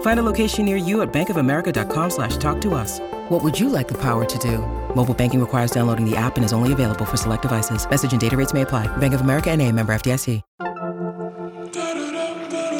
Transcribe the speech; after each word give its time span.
Find 0.00 0.18
a 0.18 0.22
location 0.22 0.66
near 0.66 0.76
you 0.76 1.02
at 1.02 1.10
bankofamerica.com 1.12 2.10
slash 2.10 2.36
talk 2.36 2.60
to 2.62 2.74
us. 2.74 3.00
What 3.30 3.42
would 3.42 3.58
you 3.58 3.70
like 3.70 3.88
the 3.88 3.98
power 3.98 4.26
to 4.26 4.38
do? 4.38 4.58
Mobile 4.94 5.14
banking 5.14 5.40
requires 5.40 5.70
downloading 5.70 6.04
the 6.04 6.16
app 6.16 6.36
and 6.36 6.44
is 6.44 6.52
only 6.52 6.72
available 6.72 7.06
for 7.06 7.16
select 7.16 7.42
devices. 7.42 7.88
Message 7.88 8.12
and 8.12 8.20
data 8.20 8.36
rates 8.36 8.52
may 8.52 8.62
apply. 8.62 8.94
Bank 8.98 9.14
of 9.14 9.22
America 9.22 9.50
and 9.50 9.62
a 9.62 9.72
member 9.72 9.94
FDIC. 9.94 10.42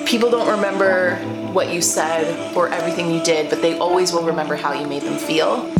People 0.07 0.29
don't 0.29 0.51
remember 0.51 1.17
what 1.53 1.73
you 1.73 1.81
said 1.81 2.57
or 2.57 2.69
everything 2.69 3.13
you 3.13 3.23
did, 3.23 3.49
but 3.49 3.63
they 3.63 3.79
always 3.79 4.13
will 4.13 4.25
remember 4.25 4.57
how 4.57 4.73
you 4.73 4.89
made 4.89 5.03
them 5.03 5.17
feel. 5.19 5.71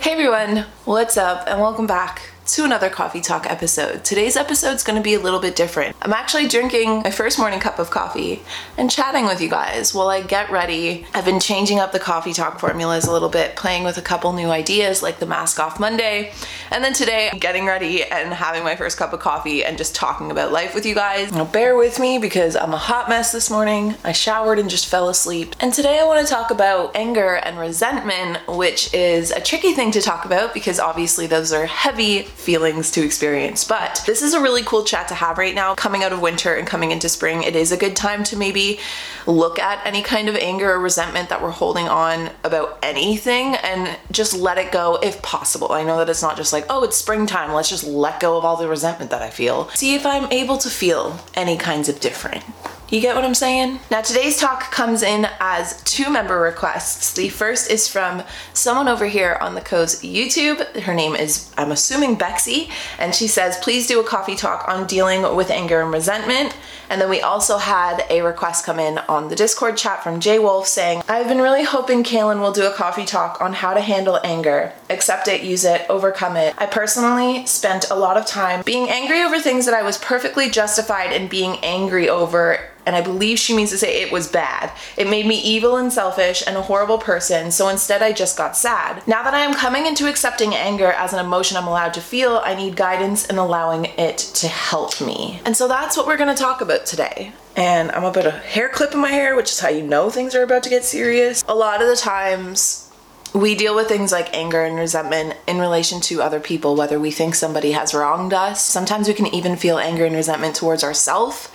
Hey 0.00 0.12
everyone, 0.12 0.64
what's 0.86 1.16
up, 1.18 1.46
and 1.46 1.60
welcome 1.60 1.86
back 1.86 2.29
to 2.54 2.64
another 2.64 2.90
Coffee 2.90 3.20
Talk 3.20 3.48
episode. 3.48 4.02
Today's 4.02 4.36
episode 4.36 4.72
is 4.72 4.82
going 4.82 4.96
to 4.96 5.02
be 5.02 5.14
a 5.14 5.20
little 5.20 5.38
bit 5.38 5.54
different. 5.54 5.94
I'm 6.02 6.12
actually 6.12 6.48
drinking 6.48 7.02
my 7.02 7.10
first 7.12 7.38
morning 7.38 7.60
cup 7.60 7.78
of 7.78 7.90
coffee 7.90 8.42
and 8.76 8.90
chatting 8.90 9.24
with 9.24 9.40
you 9.40 9.48
guys 9.48 9.94
while 9.94 10.08
I 10.08 10.22
get 10.22 10.50
ready. 10.50 11.06
I've 11.14 11.24
been 11.24 11.38
changing 11.38 11.78
up 11.78 11.92
the 11.92 12.00
Coffee 12.00 12.32
Talk 12.32 12.58
formulas 12.58 13.06
a 13.06 13.12
little 13.12 13.28
bit, 13.28 13.54
playing 13.54 13.84
with 13.84 13.98
a 13.98 14.02
couple 14.02 14.32
new 14.32 14.48
ideas 14.48 15.00
like 15.00 15.20
the 15.20 15.26
Mask 15.26 15.60
Off 15.60 15.78
Monday. 15.78 16.32
And 16.72 16.82
then 16.82 16.92
today, 16.92 17.30
I'm 17.32 17.38
getting 17.38 17.66
ready 17.66 18.02
and 18.02 18.34
having 18.34 18.64
my 18.64 18.74
first 18.74 18.98
cup 18.98 19.12
of 19.12 19.20
coffee 19.20 19.64
and 19.64 19.78
just 19.78 19.94
talking 19.94 20.32
about 20.32 20.50
life 20.50 20.74
with 20.74 20.84
you 20.84 20.96
guys. 20.96 21.30
Now, 21.30 21.44
bear 21.44 21.76
with 21.76 22.00
me 22.00 22.18
because 22.18 22.56
I'm 22.56 22.74
a 22.74 22.78
hot 22.78 23.08
mess 23.08 23.30
this 23.30 23.48
morning. 23.48 23.94
I 24.02 24.10
showered 24.10 24.58
and 24.58 24.68
just 24.68 24.86
fell 24.86 25.08
asleep. 25.08 25.54
And 25.60 25.72
today, 25.72 26.00
I 26.00 26.04
want 26.04 26.26
to 26.26 26.32
talk 26.32 26.50
about 26.50 26.96
anger 26.96 27.36
and 27.36 27.60
resentment, 27.60 28.38
which 28.48 28.92
is 28.92 29.30
a 29.30 29.40
tricky 29.40 29.72
thing 29.72 29.92
to 29.92 30.00
talk 30.00 30.24
about 30.24 30.52
because 30.52 30.80
obviously 30.80 31.28
those 31.28 31.52
are 31.52 31.66
heavy 31.66 32.22
feelings 32.40 32.90
to 32.92 33.04
experience. 33.04 33.64
But 33.64 34.02
this 34.06 34.22
is 34.22 34.34
a 34.34 34.40
really 34.40 34.62
cool 34.62 34.84
chat 34.84 35.08
to 35.08 35.14
have 35.14 35.38
right 35.38 35.54
now. 35.54 35.74
Coming 35.74 36.02
out 36.02 36.12
of 36.12 36.20
winter 36.20 36.54
and 36.54 36.66
coming 36.66 36.90
into 36.90 37.08
spring, 37.08 37.42
it 37.42 37.54
is 37.54 37.70
a 37.70 37.76
good 37.76 37.94
time 37.94 38.24
to 38.24 38.36
maybe 38.36 38.80
look 39.26 39.58
at 39.58 39.84
any 39.86 40.02
kind 40.02 40.28
of 40.28 40.36
anger 40.36 40.72
or 40.72 40.80
resentment 40.80 41.28
that 41.28 41.42
we're 41.42 41.50
holding 41.50 41.88
on 41.88 42.30
about 42.42 42.78
anything 42.82 43.54
and 43.56 43.96
just 44.10 44.34
let 44.34 44.58
it 44.58 44.72
go 44.72 44.98
if 45.02 45.20
possible. 45.22 45.72
I 45.72 45.82
know 45.82 45.98
that 45.98 46.08
it's 46.08 46.22
not 46.22 46.36
just 46.36 46.52
like, 46.52 46.66
oh, 46.68 46.82
it's 46.82 46.96
springtime, 46.96 47.52
let's 47.52 47.68
just 47.68 47.84
let 47.84 48.20
go 48.20 48.36
of 48.36 48.44
all 48.44 48.56
the 48.56 48.68
resentment 48.68 49.10
that 49.10 49.22
I 49.22 49.30
feel. 49.30 49.68
See 49.70 49.94
if 49.94 50.06
I'm 50.06 50.30
able 50.32 50.58
to 50.58 50.70
feel 50.70 51.20
any 51.34 51.56
kinds 51.56 51.88
of 51.88 52.00
different. 52.00 52.44
You 52.90 53.00
get 53.00 53.14
what 53.14 53.24
I'm 53.24 53.34
saying? 53.34 53.78
Now, 53.88 54.00
today's 54.00 54.36
talk 54.36 54.72
comes 54.72 55.04
in 55.04 55.28
as 55.38 55.80
two 55.84 56.10
member 56.10 56.40
requests. 56.40 57.12
The 57.12 57.28
first 57.28 57.70
is 57.70 57.86
from 57.86 58.24
someone 58.52 58.88
over 58.88 59.06
here 59.06 59.38
on 59.40 59.54
the 59.54 59.60
Co's 59.60 60.02
YouTube. 60.02 60.58
Her 60.80 60.92
name 60.92 61.14
is, 61.14 61.52
I'm 61.56 61.70
assuming, 61.70 62.16
Bexy, 62.16 62.68
and 62.98 63.14
she 63.14 63.28
says, 63.28 63.56
please 63.58 63.86
do 63.86 64.00
a 64.00 64.04
coffee 64.04 64.34
talk 64.34 64.66
on 64.66 64.88
dealing 64.88 65.36
with 65.36 65.52
anger 65.52 65.80
and 65.80 65.92
resentment. 65.92 66.56
And 66.88 67.00
then 67.00 67.08
we 67.08 67.20
also 67.20 67.58
had 67.58 68.04
a 68.10 68.22
request 68.22 68.66
come 68.66 68.80
in 68.80 68.98
on 68.98 69.28
the 69.28 69.36
Discord 69.36 69.76
chat 69.76 70.02
from 70.02 70.18
Jay 70.18 70.40
Wolf 70.40 70.66
saying, 70.66 71.02
I've 71.08 71.28
been 71.28 71.38
really 71.40 71.62
hoping 71.62 72.02
Kalyn 72.02 72.40
will 72.40 72.50
do 72.50 72.66
a 72.66 72.74
coffee 72.74 73.04
talk 73.04 73.40
on 73.40 73.52
how 73.52 73.72
to 73.72 73.80
handle 73.80 74.18
anger, 74.24 74.72
accept 74.90 75.28
it, 75.28 75.44
use 75.44 75.64
it, 75.64 75.86
overcome 75.88 76.36
it. 76.36 76.56
I 76.58 76.66
personally 76.66 77.46
spent 77.46 77.88
a 77.88 77.94
lot 77.94 78.16
of 78.16 78.26
time 78.26 78.62
being 78.64 78.90
angry 78.90 79.22
over 79.22 79.38
things 79.38 79.66
that 79.66 79.74
I 79.74 79.84
was 79.84 79.98
perfectly 79.98 80.50
justified 80.50 81.12
in 81.12 81.28
being 81.28 81.58
angry 81.62 82.08
over 82.08 82.58
and 82.86 82.96
I 82.96 83.00
believe 83.00 83.38
she 83.38 83.54
means 83.54 83.70
to 83.70 83.78
say 83.78 84.02
it 84.02 84.12
was 84.12 84.28
bad. 84.28 84.72
It 84.96 85.08
made 85.08 85.26
me 85.26 85.40
evil 85.40 85.76
and 85.76 85.92
selfish 85.92 86.42
and 86.46 86.56
a 86.56 86.62
horrible 86.62 86.98
person, 86.98 87.50
so 87.50 87.68
instead 87.68 88.02
I 88.02 88.12
just 88.12 88.36
got 88.36 88.56
sad. 88.56 89.06
Now 89.06 89.22
that 89.22 89.34
I 89.34 89.40
am 89.40 89.54
coming 89.54 89.86
into 89.86 90.08
accepting 90.08 90.54
anger 90.54 90.92
as 90.92 91.12
an 91.12 91.24
emotion 91.24 91.56
I'm 91.56 91.66
allowed 91.66 91.94
to 91.94 92.00
feel, 92.00 92.40
I 92.44 92.54
need 92.54 92.76
guidance 92.76 93.26
in 93.26 93.38
allowing 93.38 93.86
it 93.98 94.18
to 94.18 94.48
help 94.48 95.00
me. 95.00 95.40
And 95.44 95.56
so 95.56 95.68
that's 95.68 95.96
what 95.96 96.06
we're 96.06 96.16
gonna 96.16 96.34
talk 96.34 96.60
about 96.60 96.86
today. 96.86 97.32
And 97.56 97.90
I'm 97.90 98.04
about 98.04 98.26
a 98.26 98.30
hair 98.30 98.68
clip 98.68 98.94
in 98.94 99.00
my 99.00 99.10
hair, 99.10 99.36
which 99.36 99.50
is 99.50 99.60
how 99.60 99.68
you 99.68 99.82
know 99.82 100.08
things 100.08 100.34
are 100.34 100.42
about 100.42 100.62
to 100.62 100.70
get 100.70 100.84
serious. 100.84 101.44
A 101.48 101.54
lot 101.54 101.82
of 101.82 101.88
the 101.88 101.96
times, 101.96 102.86
we 103.34 103.54
deal 103.54 103.76
with 103.76 103.86
things 103.86 104.10
like 104.10 104.34
anger 104.34 104.64
and 104.64 104.76
resentment 104.76 105.36
in 105.46 105.58
relation 105.58 106.00
to 106.00 106.22
other 106.22 106.40
people, 106.40 106.74
whether 106.74 106.98
we 106.98 107.10
think 107.10 107.34
somebody 107.34 107.72
has 107.72 107.94
wronged 107.94 108.32
us. 108.32 108.64
Sometimes 108.64 109.06
we 109.06 109.14
can 109.14 109.26
even 109.26 109.56
feel 109.56 109.78
anger 109.78 110.04
and 110.04 110.16
resentment 110.16 110.56
towards 110.56 110.82
ourselves 110.82 111.48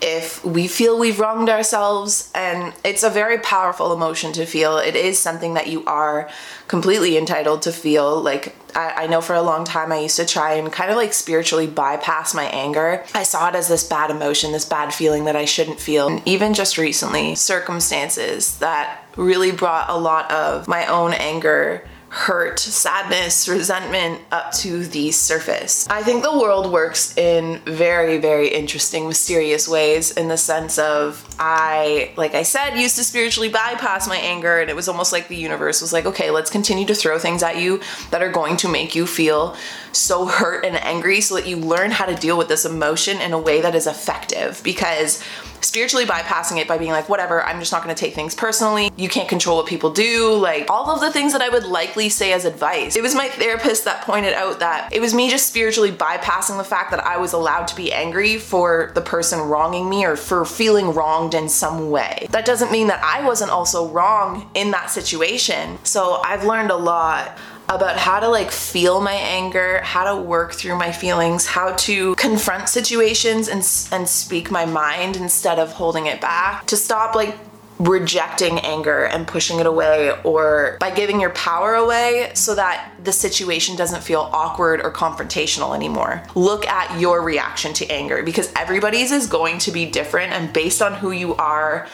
if 0.00 0.44
we 0.44 0.68
feel 0.68 0.98
we've 0.98 1.18
wronged 1.18 1.48
ourselves. 1.48 2.30
And 2.34 2.72
it's 2.84 3.02
a 3.02 3.10
very 3.10 3.38
powerful 3.38 3.92
emotion 3.92 4.32
to 4.34 4.46
feel. 4.46 4.78
It 4.78 4.96
is 4.96 5.18
something 5.18 5.54
that 5.54 5.68
you 5.68 5.84
are 5.84 6.28
completely 6.68 7.16
entitled 7.16 7.62
to 7.62 7.72
feel. 7.72 8.20
Like, 8.20 8.54
I, 8.74 9.04
I, 9.04 9.06
know 9.06 9.20
for 9.20 9.34
a 9.34 9.42
long 9.42 9.64
time 9.64 9.90
I 9.90 10.00
used 10.00 10.16
to 10.16 10.26
try 10.26 10.54
and 10.54 10.70
kind 10.70 10.90
of 10.90 10.96
like 10.96 11.12
spiritually 11.12 11.66
bypass 11.66 12.34
my 12.34 12.44
anger. 12.44 13.04
I 13.14 13.22
saw 13.22 13.48
it 13.48 13.54
as 13.54 13.68
this 13.68 13.86
bad 13.86 14.10
emotion, 14.10 14.52
this 14.52 14.66
bad 14.66 14.92
feeling 14.92 15.24
that 15.24 15.36
I 15.36 15.46
shouldn't 15.46 15.80
feel. 15.80 16.08
And 16.08 16.22
even 16.26 16.54
just 16.54 16.78
recently, 16.78 17.34
circumstances 17.34 18.58
that 18.58 19.04
really 19.16 19.50
brought 19.50 19.88
a 19.88 19.96
lot 19.96 20.30
of 20.30 20.68
my 20.68 20.86
own 20.86 21.12
anger 21.14 21.88
hurt, 22.10 22.58
sadness, 22.58 23.48
resentment 23.48 24.20
up 24.32 24.52
to 24.52 24.84
the 24.84 25.10
surface. 25.10 25.86
I 25.88 26.02
think 26.02 26.22
the 26.22 26.38
world 26.38 26.72
works 26.72 27.16
in 27.18 27.60
very, 27.66 28.18
very 28.18 28.48
interesting, 28.48 29.06
mysterious 29.06 29.68
ways 29.68 30.12
in 30.12 30.28
the 30.28 30.36
sense 30.38 30.78
of 30.78 31.24
I, 31.38 32.12
like 32.16 32.34
I 32.34 32.44
said, 32.44 32.76
used 32.76 32.96
to 32.96 33.04
spiritually 33.04 33.50
bypass 33.50 34.08
my 34.08 34.16
anger, 34.16 34.58
and 34.58 34.70
it 34.70 34.76
was 34.76 34.88
almost 34.88 35.12
like 35.12 35.28
the 35.28 35.36
universe 35.36 35.82
was 35.82 35.92
like, 35.92 36.06
okay, 36.06 36.30
let's 36.30 36.50
continue 36.50 36.86
to 36.86 36.94
throw 36.94 37.18
things 37.18 37.42
at 37.42 37.58
you 37.58 37.80
that 38.10 38.22
are 38.22 38.30
going 38.30 38.56
to 38.58 38.68
make 38.68 38.94
you 38.94 39.06
feel 39.06 39.54
so 39.92 40.26
hurt 40.26 40.64
and 40.64 40.76
angry 40.76 41.20
so 41.20 41.34
that 41.34 41.46
you 41.46 41.56
learn 41.56 41.90
how 41.90 42.06
to 42.06 42.14
deal 42.14 42.38
with 42.38 42.48
this 42.48 42.64
emotion 42.64 43.20
in 43.20 43.32
a 43.32 43.38
way 43.38 43.60
that 43.60 43.74
is 43.74 43.86
effective 43.86 44.60
because 44.62 45.22
spiritually 45.60 46.04
bypassing 46.04 46.58
it 46.58 46.68
by 46.68 46.78
being 46.78 46.92
like, 46.92 47.08
whatever, 47.08 47.42
I'm 47.44 47.58
just 47.58 47.72
not 47.72 47.82
gonna 47.82 47.94
take 47.94 48.14
things 48.14 48.34
personally. 48.34 48.90
You 48.96 49.08
can't 49.08 49.28
control 49.28 49.56
what 49.56 49.66
people 49.66 49.90
do. 49.90 50.34
Like, 50.34 50.70
all 50.70 50.90
of 50.90 51.00
the 51.00 51.12
things 51.12 51.32
that 51.32 51.42
I 51.42 51.48
would 51.48 51.64
likely 51.64 52.08
say 52.08 52.32
as 52.32 52.44
advice. 52.44 52.96
It 52.96 53.02
was 53.02 53.14
my 53.14 53.28
therapist 53.28 53.84
that 53.84 54.02
pointed 54.02 54.34
out 54.34 54.60
that 54.60 54.92
it 54.92 55.00
was 55.00 55.14
me 55.14 55.30
just 55.30 55.48
spiritually 55.48 55.92
bypassing 55.92 56.56
the 56.58 56.64
fact 56.64 56.90
that 56.90 57.00
I 57.00 57.16
was 57.18 57.32
allowed 57.32 57.68
to 57.68 57.76
be 57.76 57.92
angry 57.92 58.38
for 58.38 58.92
the 58.94 59.00
person 59.00 59.40
wronging 59.40 59.88
me 59.88 60.04
or 60.04 60.16
for 60.16 60.44
feeling 60.44 60.94
wronged 60.94 61.34
in 61.34 61.48
some 61.48 61.90
way. 61.90 62.26
That 62.30 62.44
doesn't 62.44 62.72
mean 62.72 62.88
that 62.88 63.02
I 63.02 63.24
wasn't 63.24 63.50
also 63.50 63.88
wrong 63.88 64.50
in 64.54 64.70
that 64.72 64.90
situation. 64.90 65.78
So 65.84 66.20
I've 66.24 66.44
learned 66.44 66.70
a 66.70 66.76
lot 66.76 67.38
about 67.68 67.96
how 67.96 68.18
to 68.18 68.28
like 68.28 68.50
feel 68.50 69.00
my 69.00 69.14
anger, 69.14 69.80
how 69.82 70.14
to 70.14 70.20
work 70.20 70.52
through 70.54 70.76
my 70.76 70.90
feelings, 70.90 71.46
how 71.46 71.74
to 71.74 72.14
confront 72.14 72.68
situations 72.68 73.48
and 73.48 73.58
and 73.92 74.08
speak 74.08 74.50
my 74.50 74.64
mind 74.64 75.16
instead 75.16 75.58
of 75.58 75.72
holding 75.72 76.06
it 76.06 76.20
back. 76.20 76.66
To 76.66 76.76
stop 76.76 77.14
like 77.14 77.36
rejecting 77.78 78.58
anger 78.60 79.04
and 79.04 79.26
pushing 79.26 79.60
it 79.60 79.66
away 79.66 80.12
or 80.24 80.76
by 80.80 80.90
giving 80.90 81.20
your 81.20 81.30
power 81.30 81.74
away 81.74 82.30
so 82.34 82.54
that 82.54 82.92
the 83.02 83.12
situation 83.12 83.76
doesn't 83.76 84.02
feel 84.02 84.28
awkward 84.32 84.80
or 84.80 84.92
confrontational 84.92 85.74
anymore. 85.74 86.22
Look 86.34 86.66
at 86.66 86.98
your 87.00 87.22
reaction 87.22 87.72
to 87.74 87.88
anger 87.88 88.22
because 88.22 88.52
everybody's 88.56 89.12
is 89.12 89.26
going 89.26 89.58
to 89.58 89.70
be 89.70 89.86
different 89.86 90.32
and 90.32 90.52
based 90.52 90.82
on 90.82 90.94
who 90.94 91.12
you 91.12 91.34
are 91.36 91.86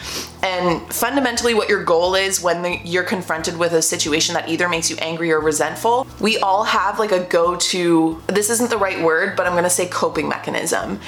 and 0.43 0.81
fundamentally 0.93 1.55
what 1.55 1.69
your 1.69 1.85
goal 1.85 2.15
is 2.15 2.41
when 2.41 2.63
the, 2.63 2.79
you're 2.85 3.05
confronted 3.05 3.57
with 3.59 3.73
a 3.73 3.83
situation 3.83 4.35
that 4.35 4.49
either 4.49 4.69
makes 4.69 4.91
you 4.91 4.97
angry 4.97 5.33
or 5.33 5.41
resentful. 5.41 6.07
We 6.21 6.39
all 6.39 6.65
have 6.65 6.99
like 6.99 7.13
a 7.13 7.25
go 7.25 7.57
to, 7.57 8.23
this 8.27 8.49
isn't 8.51 8.71
the 8.71 8.79
right 8.79 9.03
word, 9.03 9.37
but 9.37 9.47
I'm 9.47 9.55
gonna 9.55 9.71
say 9.71 9.87
coping 9.87 10.29
mechanism 10.29 11.01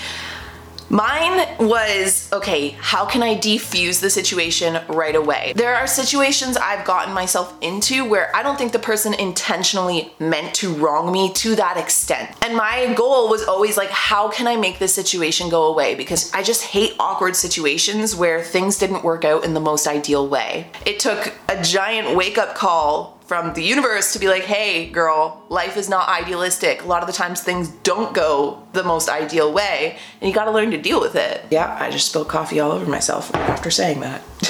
Mine 0.88 1.47
was 1.59 2.33
okay, 2.33 2.71
how 2.79 3.05
can 3.06 3.23
I 3.23 3.35
defuse 3.35 4.00
the 4.00 4.09
situation 4.09 4.81
right 4.88 5.17
away? 5.17 5.53
There 5.56 5.75
are 5.75 5.87
situations 5.87 6.56
I've 6.56 6.85
gotten 6.85 7.12
myself 7.12 7.55
into 7.61 8.05
where 8.05 8.35
I 8.35 8.43
don't 8.43 8.56
think 8.56 8.73
the 8.73 8.79
person 8.79 9.12
intentionally 9.15 10.12
meant 10.21 10.55
to 10.56 10.73
wrong 10.75 11.11
me 11.11 11.33
to 11.35 11.56
that 11.56 11.77
extent. 11.77 12.31
And 12.41 12.56
my 12.56 12.94
goal 12.94 13.29
was 13.29 13.44
always 13.44 13.77
like, 13.77 13.91
how 13.91 14.29
can 14.29 14.47
I 14.47 14.55
make 14.56 14.79
this 14.79 14.94
situation 14.94 15.49
go 15.49 15.65
away? 15.65 15.97
Because 15.97 16.33
I 16.33 16.43
just 16.44 16.62
hate 16.62 16.93
awkward 17.00 17.35
situations 17.35 18.15
where 18.15 18.43
things 18.43 18.79
didn't 18.79 19.03
work 19.03 19.25
out 19.25 19.44
in 19.44 19.55
the 19.55 19.61
most 19.61 19.88
ideal 19.88 20.29
way. 20.29 20.69
It 20.85 21.00
took 21.00 21.35
a 21.49 21.61
giant 21.62 22.17
wake 22.17 22.38
up 22.38 22.55
call 22.55 23.16
from 23.26 23.52
the 23.55 23.62
universe 23.62 24.12
to 24.12 24.19
be 24.19 24.28
like, 24.28 24.44
hey, 24.44 24.88
girl, 24.88 25.44
life 25.49 25.76
is 25.76 25.88
not 25.88 26.08
idealistic. 26.08 26.82
A 26.82 26.87
lot 26.87 27.02
of 27.02 27.08
the 27.08 27.12
times 27.12 27.40
things 27.40 27.69
don't 27.82 28.14
go 28.14 28.62
the 28.73 28.84
most 28.84 29.08
ideal 29.08 29.52
way, 29.52 29.99
and 30.20 30.28
you 30.28 30.34
gotta 30.34 30.52
learn 30.52 30.70
to 30.70 30.78
deal 30.78 31.00
with 31.00 31.17
it. 31.17 31.44
Yeah, 31.50 31.76
I 31.78 31.90
just 31.90 32.08
spilled 32.08 32.28
coffee 32.28 32.61
all 32.61 32.70
over 32.70 32.88
myself 32.88 33.34
after 33.34 33.70
saying 33.70 34.00
that. 34.00 34.23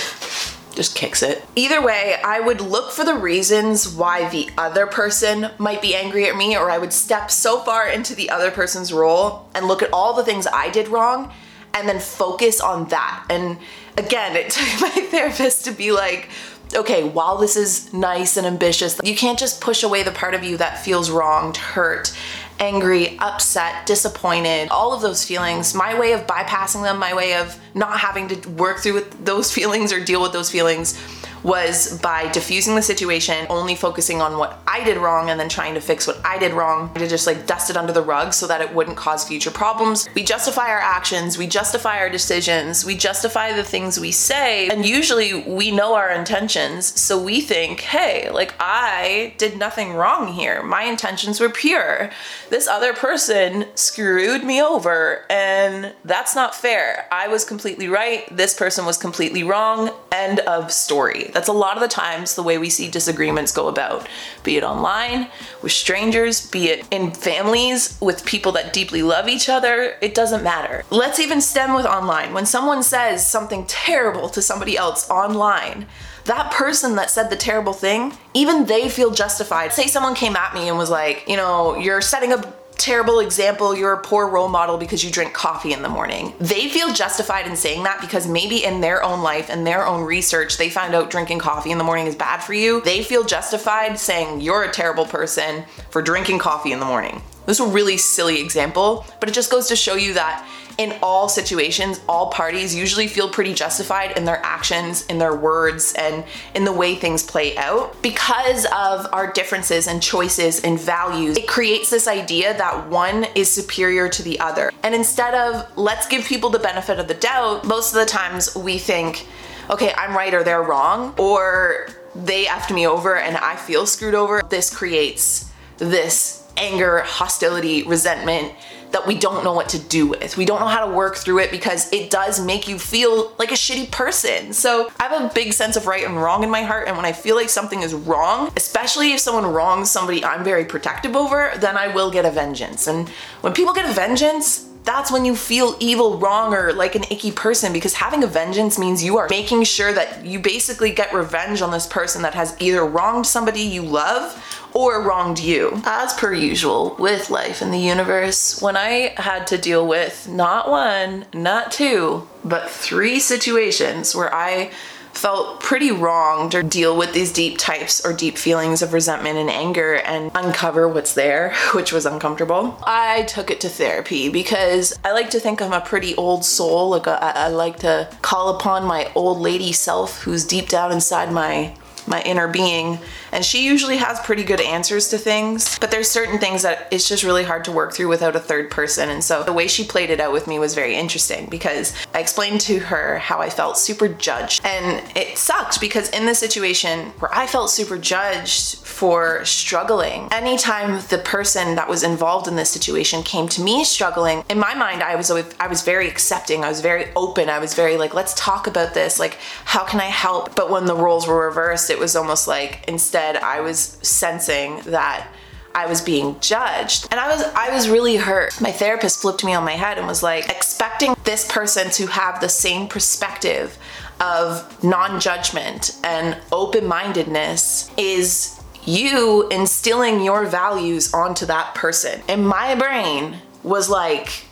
just 0.77 0.95
kicks 0.95 1.23
it. 1.23 1.43
Either 1.57 1.81
way, 1.81 2.17
I 2.23 2.39
would 2.39 2.61
look 2.61 2.91
for 2.93 3.03
the 3.03 3.15
reasons 3.15 3.89
why 3.89 4.29
the 4.29 4.51
other 4.59 4.87
person 4.87 5.51
might 5.57 5.81
be 5.81 5.95
angry 5.95 6.29
at 6.29 6.37
me, 6.37 6.55
or 6.55 6.71
I 6.71 6.77
would 6.77 6.93
step 6.93 7.31
so 7.31 7.61
far 7.61 7.89
into 7.89 8.15
the 8.15 8.29
other 8.29 8.51
person's 8.51 8.93
role 8.93 9.49
and 9.55 9.67
look 9.67 9.83
at 9.83 9.93
all 9.93 10.13
the 10.13 10.25
things 10.25 10.47
I 10.47 10.69
did 10.69 10.89
wrong 10.89 11.33
and 11.73 11.89
then 11.89 11.99
focus 11.99 12.61
on 12.61 12.89
that. 12.89 13.27
And 13.31 13.59
again, 13.97 14.37
it 14.37 14.51
took 14.51 14.81
my 14.81 15.07
therapist 15.11 15.65
to 15.65 15.73
be 15.73 15.93
like, 15.93 16.29
okay, 16.75 17.09
while 17.09 17.37
this 17.39 17.57
is 17.57 17.93
nice 17.93 18.37
and 18.37 18.47
ambitious, 18.47 19.01
you 19.05 19.17
can't 19.17 19.39
just 19.39 19.61
push 19.61 19.83
away 19.83 20.03
the 20.03 20.11
part 20.11 20.35
of 20.35 20.43
you 20.43 20.57
that 20.57 20.85
feels 20.85 21.11
wronged, 21.11 21.57
hurt, 21.57 22.17
angry, 22.59 23.19
upset, 23.19 23.87
disappointed, 23.87 24.69
all 24.71 24.93
of 24.93 25.03
those 25.03 25.25
feelings. 25.25 25.75
My 25.75 25.99
way 25.99 26.13
of 26.13 26.27
bypassing 26.27 26.83
them, 26.83 26.99
my 26.99 27.15
way 27.15 27.35
of 27.35 27.59
not 27.75 28.01
having 28.01 28.29
to 28.29 28.49
work 28.51 28.79
through 28.79 29.07
those 29.23 29.53
feelings 29.57 29.93
or 29.93 30.05
deal 30.05 30.23
with 30.23 30.33
those 30.33 30.51
feelings 30.51 30.99
was 31.47 31.97
by 32.03 32.29
diffusing 32.33 32.75
the 32.75 32.83
situation, 32.83 33.47
only 33.49 33.77
focusing 33.77 34.21
on 34.21 34.37
what 34.37 34.61
I 34.67 34.83
did 34.83 34.97
wrong 34.97 35.31
and 35.31 35.39
then 35.39 35.49
trying 35.49 35.75
to 35.75 35.81
fix 35.81 36.05
what 36.07 36.21
I 36.25 36.39
did 36.39 36.53
wrong 36.53 36.93
to 36.95 37.07
just 37.07 37.25
like 37.25 37.47
dust 37.47 37.71
it 37.71 37.77
under 37.77 37.93
the 37.93 38.03
rug 38.03 38.35
so 38.35 38.49
that 38.49 38.61
it 38.61 38.75
wouldn't 38.75 38.97
cause 38.97 39.27
future 39.27 39.53
problems. 39.53 40.09
We 40.17 40.25
justify 40.25 40.69
our 40.71 40.81
actions, 40.81 41.39
we 41.39 41.47
justify 41.47 41.99
our 41.99 42.11
decisions, 42.11 42.85
we 42.85 42.97
justify 42.97 43.53
the 43.53 43.63
things 43.63 44.01
we 44.01 44.11
say, 44.11 44.69
and 44.69 44.85
usually 44.85 45.35
we 45.35 45.71
know 45.71 45.95
our 45.95 46.11
intentions, 46.11 47.01
so 47.01 47.23
we 47.23 47.41
think, 47.41 47.81
hey, 47.81 48.29
like 48.31 48.53
I 48.59 49.35
did 49.39 49.57
nothing 49.57 49.93
wrong 49.95 50.33
here. 50.33 50.65
My 50.65 50.83
intentions 50.83 51.39
were 51.39 51.49
pure. 51.49 52.11
This 52.51 52.67
other 52.67 52.93
person 52.93 53.67
screwed 53.77 54.43
me 54.43 54.61
over, 54.61 55.25
and 55.31 55.95
that's 56.05 56.35
not 56.35 56.57
fair. 56.57 57.07
I 57.13 57.29
was 57.29 57.45
completely 57.45 57.87
right, 57.87 58.25
this 58.37 58.53
person 58.53 58.85
was 58.85 58.99
completely 58.99 59.45
wrong. 59.45 59.93
End 60.11 60.41
of 60.41 60.73
story. 60.73 61.31
That's 61.37 61.49
a 61.49 61.53
lot 61.53 61.77
of 61.77 61.83
the 61.83 61.89
times 61.89 62.35
the 62.35 62.43
way 62.43 62.57
we 62.57 62.71
see 62.71 62.89
disagreements 62.89 63.53
go 63.53 63.69
about, 63.69 64.09
be 64.43 64.57
it 64.57 64.65
online, 64.65 65.29
with 65.63 65.71
strangers, 65.71 66.51
be 66.51 66.69
it 66.69 66.89
in 66.91 67.11
families, 67.11 67.99
with 68.01 68.25
people 68.25 68.53
that 68.53 68.73
deeply 68.73 69.03
love 69.03 69.29
each 69.29 69.51
other. 69.51 69.97
It 70.01 70.15
doesn't 70.15 70.43
matter. 70.43 70.83
Let's 70.89 71.21
even 71.21 71.43
stem 71.43 71.75
with 71.75 71.85
online. 71.85 72.33
When 72.33 72.47
someone 72.47 72.83
says 72.83 73.27
something 73.27 73.67
terrible 73.67 74.31
to 74.31 74.41
somebody 74.41 74.79
else 74.79 75.11
online, 75.11 75.85
that 76.25 76.53
person 76.53 76.97
that 76.97 77.11
said 77.11 77.29
the 77.29 77.37
terrible 77.37 77.75
thing, 77.75 78.15
even 78.33 78.65
they 78.65 78.89
feel 78.89 79.11
justified. 79.11 79.75
Say 79.75 79.89
someone 79.89 80.15
came 80.15 80.37
at 80.37 80.55
me 80.55 80.71
and 80.71 80.79
was 80.79 80.89
like, 80.89 81.25
you 81.29 81.37
know, 81.37 81.77
you're 81.77 82.01
setting 82.01 82.33
a 82.33 82.39
terrible 82.79 83.21
example, 83.21 83.77
you're 83.77 83.93
a 83.93 84.01
poor 84.01 84.29
role 84.29 84.49
model 84.49 84.79
because 84.79 85.05
you 85.05 85.11
drink 85.11 85.33
coffee 85.33 85.73
in 85.73 85.83
the 85.83 85.89
morning. 85.89 86.35
They 86.39 86.69
feel 86.69 86.93
justified 86.93 87.47
in 87.47 87.57
saying 87.57 87.83
that 87.85 88.01
because 88.01 88.27
maybe 88.27 88.65
in 88.65 88.81
their 88.81 89.03
own 89.03 89.23
life 89.23 89.51
and 89.51 89.67
their 89.67 89.87
own 89.87 90.05
research, 90.05 90.57
they 90.57 90.71
found 90.71 90.95
out 90.95 91.11
drinking 91.11 91.39
coffee 91.39 91.71
in 91.71 91.79
the 91.79 91.85
morning 91.85 92.07
is 92.07 92.15
bad 92.15 92.43
for 92.43 92.55
you. 92.55 92.81
They 92.83 93.03
feel 93.03 93.25
justified 93.25 93.99
saying 93.99 94.41
you're 94.41 94.65
a 94.65 94.71
terrible 94.71 95.07
person 95.07 95.65
for 95.91 96.03
drinking 96.03 96.39
coffee 96.39 96.73
in 96.73 96.81
the 96.81 96.87
morning. 96.87 97.23
This 97.47 97.61
is 97.61 97.67
a 97.67 97.71
really 97.71 97.97
silly 97.97 98.41
example, 98.41 99.07
but 99.21 99.29
it 99.29 99.33
just 99.33 99.51
goes 99.51 99.69
to 99.69 99.77
show 99.77 99.95
you 99.95 100.15
that 100.15 100.47
in 100.79 100.95
all 101.03 101.29
situations, 101.29 102.01
all 102.09 102.31
parties 102.31 102.75
usually 102.75 103.09
feel 103.09 103.29
pretty 103.29 103.55
justified 103.55 104.17
in 104.17 104.25
their 104.25 104.45
actions, 104.45 105.07
in 105.07 105.19
their 105.19 105.35
words, 105.35 105.95
and 105.95 106.25
in 106.55 106.65
the 106.65 106.73
way 106.73 106.95
things 106.95 107.23
play 107.23 107.57
out. 107.57 108.01
Because 108.03 108.67
of 108.67 109.07
our 109.13 109.33
differences 109.33 109.87
and 109.87 110.03
choices 110.03 110.61
and 110.61 110.79
values, 110.79 111.37
it 111.37 111.49
creates 111.49 111.91
this 111.91 112.07
idea 112.07 112.57
that 112.59 112.89
one 112.89 113.27
is 113.35 113.51
superior 113.51 114.09
to 114.09 114.23
the 114.23 114.39
other. 114.41 114.71
And 114.83 114.95
instead 114.95 115.35
of 115.35 115.67
let's 115.77 116.07
give 116.07 116.25
people 116.25 116.51
the 116.51 116.59
benefit 116.59 116.99
of 116.99 117.09
the 117.09 117.15
doubt, 117.15 117.65
most 117.65 117.95
of 117.95 117.99
the 117.99 118.07
times 118.07 118.55
we 118.55 118.79
think, 118.79 119.27
okay, 119.71 119.93
I'm 119.97 120.15
right 120.15 120.35
or 120.35 120.45
they're 120.45 120.63
wrong, 120.63 121.15
or 121.17 121.89
they 122.15 122.45
effed 122.45 122.75
me 122.75 122.87
over 122.87 123.17
and 123.17 123.37
I 123.37 123.57
feel 123.57 123.87
screwed 123.87 124.15
over. 124.15 124.43
This 124.49 124.75
creates 124.75 125.51
this 125.79 126.43
anger, 126.57 127.01
hostility, 127.01 127.83
resentment 127.83 128.53
that 128.97 129.07
we 129.07 129.15
don't 129.15 129.45
know 129.45 129.53
what 129.53 129.69
to 129.69 129.79
do 129.79 130.07
with. 130.07 130.39
We 130.39 130.47
don't 130.47 130.59
know 130.59 130.67
how 130.67 130.87
to 130.87 130.91
work 130.91 131.17
through 131.17 131.41
it 131.41 131.51
because 131.51 131.93
it 131.93 132.09
does 132.09 132.43
make 132.43 132.67
you 132.67 132.79
feel 132.79 133.31
like 133.39 133.51
a 133.51 133.55
shitty 133.55 133.91
person. 133.91 134.55
So 134.55 134.91
I 134.99 135.09
have 135.09 135.31
a 135.31 135.35
big 135.35 135.53
sense 135.53 135.77
of 135.77 135.87
right 135.87 136.03
and 136.03 136.17
wrong 136.17 136.43
in 136.43 136.49
my 136.49 136.63
heart. 136.63 136.89
And 136.89 136.97
when 136.97 137.05
I 137.05 137.13
feel 137.13 137.37
like 137.37 137.51
something 137.51 137.83
is 137.83 137.93
wrong, 137.93 138.51
especially 138.57 139.13
if 139.13 139.21
someone 139.21 139.53
wrongs 139.53 139.91
somebody 139.91 140.25
I'm 140.25 140.43
very 140.43 140.65
protective 140.65 141.15
over, 141.15 141.53
then 141.59 141.77
I 141.77 141.89
will 141.89 142.11
get 142.11 142.25
a 142.25 142.31
vengeance. 142.31 142.87
And 142.87 143.07
when 143.43 143.53
people 143.53 143.75
get 143.75 143.87
a 143.87 143.93
vengeance, 143.93 144.67
that's 144.85 145.11
when 145.13 145.25
you 145.25 145.37
feel 145.37 145.77
evil, 145.79 146.17
wrong, 146.17 146.55
or 146.55 146.73
like 146.73 146.95
an 146.95 147.05
icky 147.11 147.33
person 147.33 147.73
because 147.75 147.93
having 147.93 148.23
a 148.23 148.27
vengeance 148.27 148.79
means 148.79 149.05
you 149.05 149.19
are 149.19 149.27
making 149.29 149.65
sure 149.65 149.93
that 149.93 150.25
you 150.25 150.39
basically 150.39 150.93
get 150.93 151.13
revenge 151.13 151.61
on 151.61 151.71
this 151.71 151.87
person 151.87 152.23
that 152.23 152.35
has 152.35 152.57
either 152.61 152.87
wronged 152.87 153.27
somebody 153.27 153.61
you 153.61 153.83
love 153.83 154.43
or 154.77 155.01
wronged 155.01 155.39
you. 155.39 155.81
As 155.87 156.13
per 156.13 156.35
usual 156.35 156.95
with 156.99 157.31
life 157.31 157.63
in 157.63 157.71
the 157.71 157.79
universe, 157.79 158.61
when 158.61 158.77
I 158.77 159.15
had 159.17 159.47
to 159.47 159.57
deal 159.57 159.87
with 159.87 160.29
not 160.29 160.69
one, 160.69 161.25
not 161.33 161.73
two, 161.73 162.29
but 162.45 162.69
three 162.69 163.19
situations 163.19 164.15
where 164.15 164.33
I 164.35 164.71
felt 165.15 165.61
pretty 165.61 165.91
wronged 165.91 166.55
or 166.55 166.63
deal 166.63 166.95
with 166.95 167.15
these 167.15 167.33
deep 167.33 167.57
types 167.57 168.05
or 168.05 168.13
deep 168.13 168.37
feelings 168.37 168.83
of 168.83 168.93
resentment 168.93 169.39
and 169.39 169.49
anger 169.49 169.95
and 169.95 170.31
uncover 170.35 170.87
what's 170.87 171.15
there, 171.15 171.55
which 171.75 171.91
was 171.91 172.05
uncomfortable. 172.05 172.79
I 172.87 173.23
took 173.23 173.51
it 173.51 173.61
to 173.63 173.71
therapy 173.71 174.29
because 174.29 174.93
I 175.07 175.13
like 175.13 175.31
to 175.31 175.41
think 175.41 175.63
I'm 175.63 175.73
a 175.73 175.81
pretty 175.81 176.15
old 176.17 176.45
soul. 176.45 176.91
Like 176.91 177.09
I, 177.09 177.33
I 177.35 177.49
like 177.49 177.79
to 177.79 178.15
call 178.21 178.55
upon 178.55 178.85
my 178.85 179.11
old 179.15 179.39
lady 179.39 179.73
self 179.73 180.25
who's 180.25 180.45
deep 180.45 180.69
down 180.69 180.93
inside 180.93 181.33
my 181.33 181.75
my 182.07 182.23
inner 182.23 182.49
being. 182.49 182.99
And 183.33 183.45
she 183.45 183.65
usually 183.65 183.97
has 183.99 184.21
pretty 184.21 184.45
good 184.45 184.61
answers 184.61 185.09
to 185.09 185.19
things, 185.19 185.79
but 185.79 185.91
there's 185.91 186.11
certain 186.11 186.39
things 186.39 186.63
that 186.63 186.89
it's 186.91 187.09
just 187.09 187.25
really 187.25 187.45
hard 187.45 187.65
to 187.65 187.73
work 187.73 187.93
through 187.93 188.09
without 188.09 188.37
a 188.37 188.41
third 188.41 188.71
person. 188.71 189.09
And 189.09 189.23
so 189.23 189.43
the 189.43 189.53
way 189.53 189.67
she 189.67 189.85
played 189.85 190.11
it 190.11 190.21
out 190.21 190.33
with 190.33 190.47
me 190.47 190.59
was 190.59 190.75
very 190.75 190.95
interesting 190.95 191.47
because 191.47 191.95
I 192.15 192.21
explained 192.21 192.61
to 192.63 192.79
her 192.79 193.19
how 193.19 193.41
I 193.41 193.51
felt 193.51 193.79
super 193.79 194.09
judged. 194.09 194.65
And 194.65 195.03
it 195.17 195.39
sucked 195.39 195.81
because 195.81 196.09
in 196.11 196.27
the 196.27 196.35
situation 196.35 197.11
where 197.19 197.33
I 197.35 197.47
felt 197.47 197.71
super 197.71 197.99
judged 197.99 198.79
for 198.79 199.45
struggling, 199.45 200.29
anytime 200.33 201.03
the 201.09 201.19
person 201.19 201.75
that 201.77 201.89
was 201.89 202.03
involved 202.03 202.49
in 202.49 202.57
this 202.57 202.71
situation 202.71 203.23
came 203.23 203.49
to 203.49 203.63
me 203.63 203.85
struggling, 203.85 204.45
in 204.49 204.59
my 204.59 204.75
mind 204.75 205.03
I 205.03 205.17
was 205.17 205.31
I 205.31 205.67
was 205.67 205.83
very 205.83 206.09
accepting, 206.09 206.65
I 206.65 206.69
was 206.69 206.81
very 206.81 207.07
open, 207.15 207.49
I 207.49 207.59
was 207.59 207.75
very 207.75 207.97
like 207.97 208.15
let's 208.15 208.35
talk 208.35 208.67
about 208.67 208.95
this, 208.95 209.19
like 209.19 209.39
how 209.65 209.85
can 209.85 210.01
I 210.01 210.07
help? 210.07 210.55
But 210.55 210.71
when 210.71 210.87
the 210.87 210.95
roles 210.95 211.27
were 211.27 211.47
reversed, 211.47 211.91
it 211.91 211.96
was 211.99 212.17
almost 212.17 212.49
like 212.49 212.85
instead 212.89 213.37
I 213.37 213.61
was 213.61 213.99
sensing 214.03 214.81
that 214.87 215.29
I 215.75 215.87
was 215.87 216.01
being 216.01 216.41
judged. 216.41 217.07
And 217.11 217.21
I 217.21 217.29
was 217.29 217.43
I 217.55 217.69
was 217.75 217.89
really 217.89 218.17
hurt. 218.17 218.59
My 218.61 218.73
therapist 218.73 219.21
flipped 219.21 219.45
me 219.45 219.53
on 219.53 219.65
my 219.65 219.73
head 219.73 219.99
and 219.99 220.07
was 220.07 220.23
like 220.23 220.49
expecting 220.49 221.15
this 221.25 221.47
person 221.51 221.91
to 221.91 222.07
have 222.07 222.41
the 222.41 222.49
same 222.49 222.89
perspective 222.89 223.77
of 224.19 224.83
non-judgment 224.83 225.99
and 226.03 226.39
open-mindedness 226.51 227.91
is 227.99 228.59
you 228.87 229.47
instilling 229.51 230.23
your 230.23 230.47
values 230.47 231.13
onto 231.13 231.45
that 231.45 231.75
person. 231.75 232.23
And 232.27 232.49
my 232.49 232.75
brain 232.75 233.37
was 233.63 233.91
like 233.91 234.46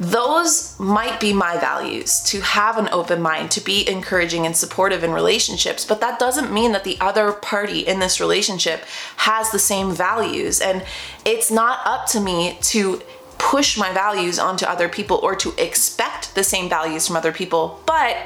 those 0.00 0.80
might 0.80 1.20
be 1.20 1.34
my 1.34 1.58
values 1.58 2.22
to 2.22 2.40
have 2.40 2.78
an 2.78 2.88
open 2.90 3.20
mind, 3.20 3.50
to 3.50 3.60
be 3.60 3.86
encouraging 3.86 4.46
and 4.46 4.56
supportive 4.56 5.04
in 5.04 5.12
relationships, 5.12 5.84
but 5.84 6.00
that 6.00 6.18
doesn't 6.18 6.50
mean 6.50 6.72
that 6.72 6.84
the 6.84 6.98
other 7.00 7.32
party 7.32 7.80
in 7.80 8.00
this 8.00 8.18
relationship 8.18 8.82
has 9.18 9.50
the 9.50 9.58
same 9.58 9.92
values. 9.92 10.58
And 10.58 10.86
it's 11.26 11.50
not 11.50 11.80
up 11.84 12.06
to 12.08 12.20
me 12.20 12.56
to 12.62 13.02
push 13.36 13.76
my 13.76 13.92
values 13.92 14.38
onto 14.38 14.64
other 14.64 14.88
people 14.88 15.18
or 15.22 15.36
to 15.36 15.52
expect 15.62 16.34
the 16.34 16.44
same 16.44 16.70
values 16.70 17.06
from 17.06 17.16
other 17.16 17.32
people, 17.32 17.82
but 17.84 18.16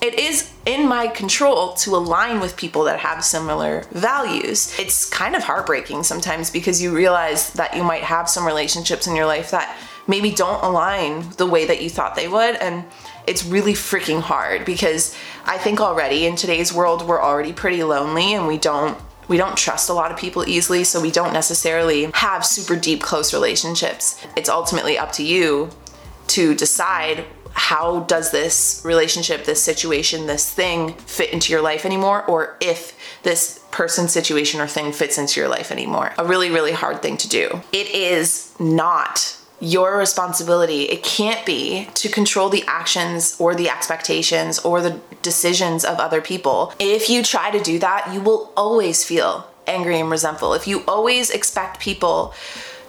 it 0.00 0.18
is 0.18 0.52
in 0.66 0.86
my 0.86 1.08
control 1.08 1.72
to 1.74 1.96
align 1.96 2.38
with 2.38 2.56
people 2.56 2.84
that 2.84 3.00
have 3.00 3.24
similar 3.24 3.86
values. 3.90 4.78
It's 4.78 5.08
kind 5.08 5.34
of 5.34 5.42
heartbreaking 5.42 6.04
sometimes 6.04 6.50
because 6.50 6.80
you 6.80 6.94
realize 6.94 7.52
that 7.54 7.76
you 7.76 7.82
might 7.82 8.02
have 8.04 8.28
some 8.28 8.46
relationships 8.46 9.08
in 9.08 9.16
your 9.16 9.26
life 9.26 9.50
that 9.50 9.76
maybe 10.06 10.30
don't 10.30 10.62
align 10.62 11.30
the 11.36 11.46
way 11.46 11.66
that 11.66 11.82
you 11.82 11.90
thought 11.90 12.14
they 12.14 12.28
would. 12.28 12.56
And 12.56 12.84
it's 13.26 13.44
really 13.44 13.72
freaking 13.72 14.20
hard 14.20 14.64
because 14.64 15.16
I 15.44 15.58
think 15.58 15.80
already 15.80 16.26
in 16.26 16.36
today's 16.36 16.72
world, 16.72 17.06
we're 17.06 17.22
already 17.22 17.52
pretty 17.52 17.82
lonely 17.82 18.34
and 18.34 18.46
we 18.46 18.58
don't 18.58 18.98
we 19.26 19.38
don't 19.38 19.56
trust 19.56 19.88
a 19.88 19.94
lot 19.94 20.12
of 20.12 20.18
people 20.18 20.46
easily, 20.46 20.84
so 20.84 21.00
we 21.00 21.10
don't 21.10 21.32
necessarily 21.32 22.10
have 22.12 22.44
super 22.44 22.76
deep, 22.76 23.00
close 23.00 23.32
relationships. 23.32 24.22
It's 24.36 24.50
ultimately 24.50 24.98
up 24.98 25.12
to 25.12 25.22
you 25.22 25.70
to 26.28 26.54
decide 26.54 27.24
how 27.54 28.00
does 28.00 28.32
this 28.32 28.82
relationship, 28.84 29.44
this 29.44 29.62
situation, 29.62 30.26
this 30.26 30.52
thing 30.52 30.92
fit 30.94 31.32
into 31.32 31.52
your 31.52 31.62
life 31.62 31.86
anymore, 31.86 32.24
or 32.26 32.56
if 32.60 32.98
this 33.22 33.64
person, 33.70 34.08
situation, 34.08 34.60
or 34.60 34.66
thing 34.66 34.92
fits 34.92 35.18
into 35.18 35.40
your 35.40 35.48
life 35.48 35.70
anymore. 35.70 36.12
A 36.18 36.24
really, 36.24 36.50
really 36.50 36.72
hard 36.72 37.00
thing 37.00 37.16
to 37.16 37.28
do. 37.28 37.62
It 37.72 37.88
is 37.94 38.52
not 38.58 39.38
your 39.60 39.96
responsibility. 39.96 40.82
It 40.82 41.02
can't 41.02 41.44
be 41.46 41.88
to 41.94 42.08
control 42.08 42.48
the 42.48 42.64
actions 42.66 43.36
or 43.38 43.54
the 43.54 43.70
expectations 43.70 44.58
or 44.58 44.80
the 44.80 45.00
decisions 45.22 45.84
of 45.84 45.98
other 45.98 46.20
people. 46.20 46.72
If 46.78 47.08
you 47.08 47.22
try 47.22 47.50
to 47.50 47.60
do 47.60 47.78
that, 47.78 48.12
you 48.12 48.20
will 48.20 48.52
always 48.56 49.04
feel 49.04 49.48
angry 49.66 49.98
and 49.98 50.10
resentful. 50.10 50.54
If 50.54 50.66
you 50.66 50.82
always 50.86 51.30
expect 51.30 51.80
people 51.80 52.34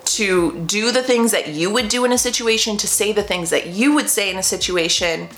to 0.05 0.63
do 0.65 0.91
the 0.91 1.01
things 1.01 1.31
that 1.31 1.49
you 1.49 1.71
would 1.71 1.89
do 1.89 2.05
in 2.05 2.11
a 2.11 2.17
situation, 2.17 2.77
to 2.77 2.87
say 2.87 3.11
the 3.11 3.23
things 3.23 3.49
that 3.49 3.67
you 3.67 3.93
would 3.93 4.09
say 4.09 4.29
in 4.29 4.37
a 4.37 4.43
situation, 4.43 5.29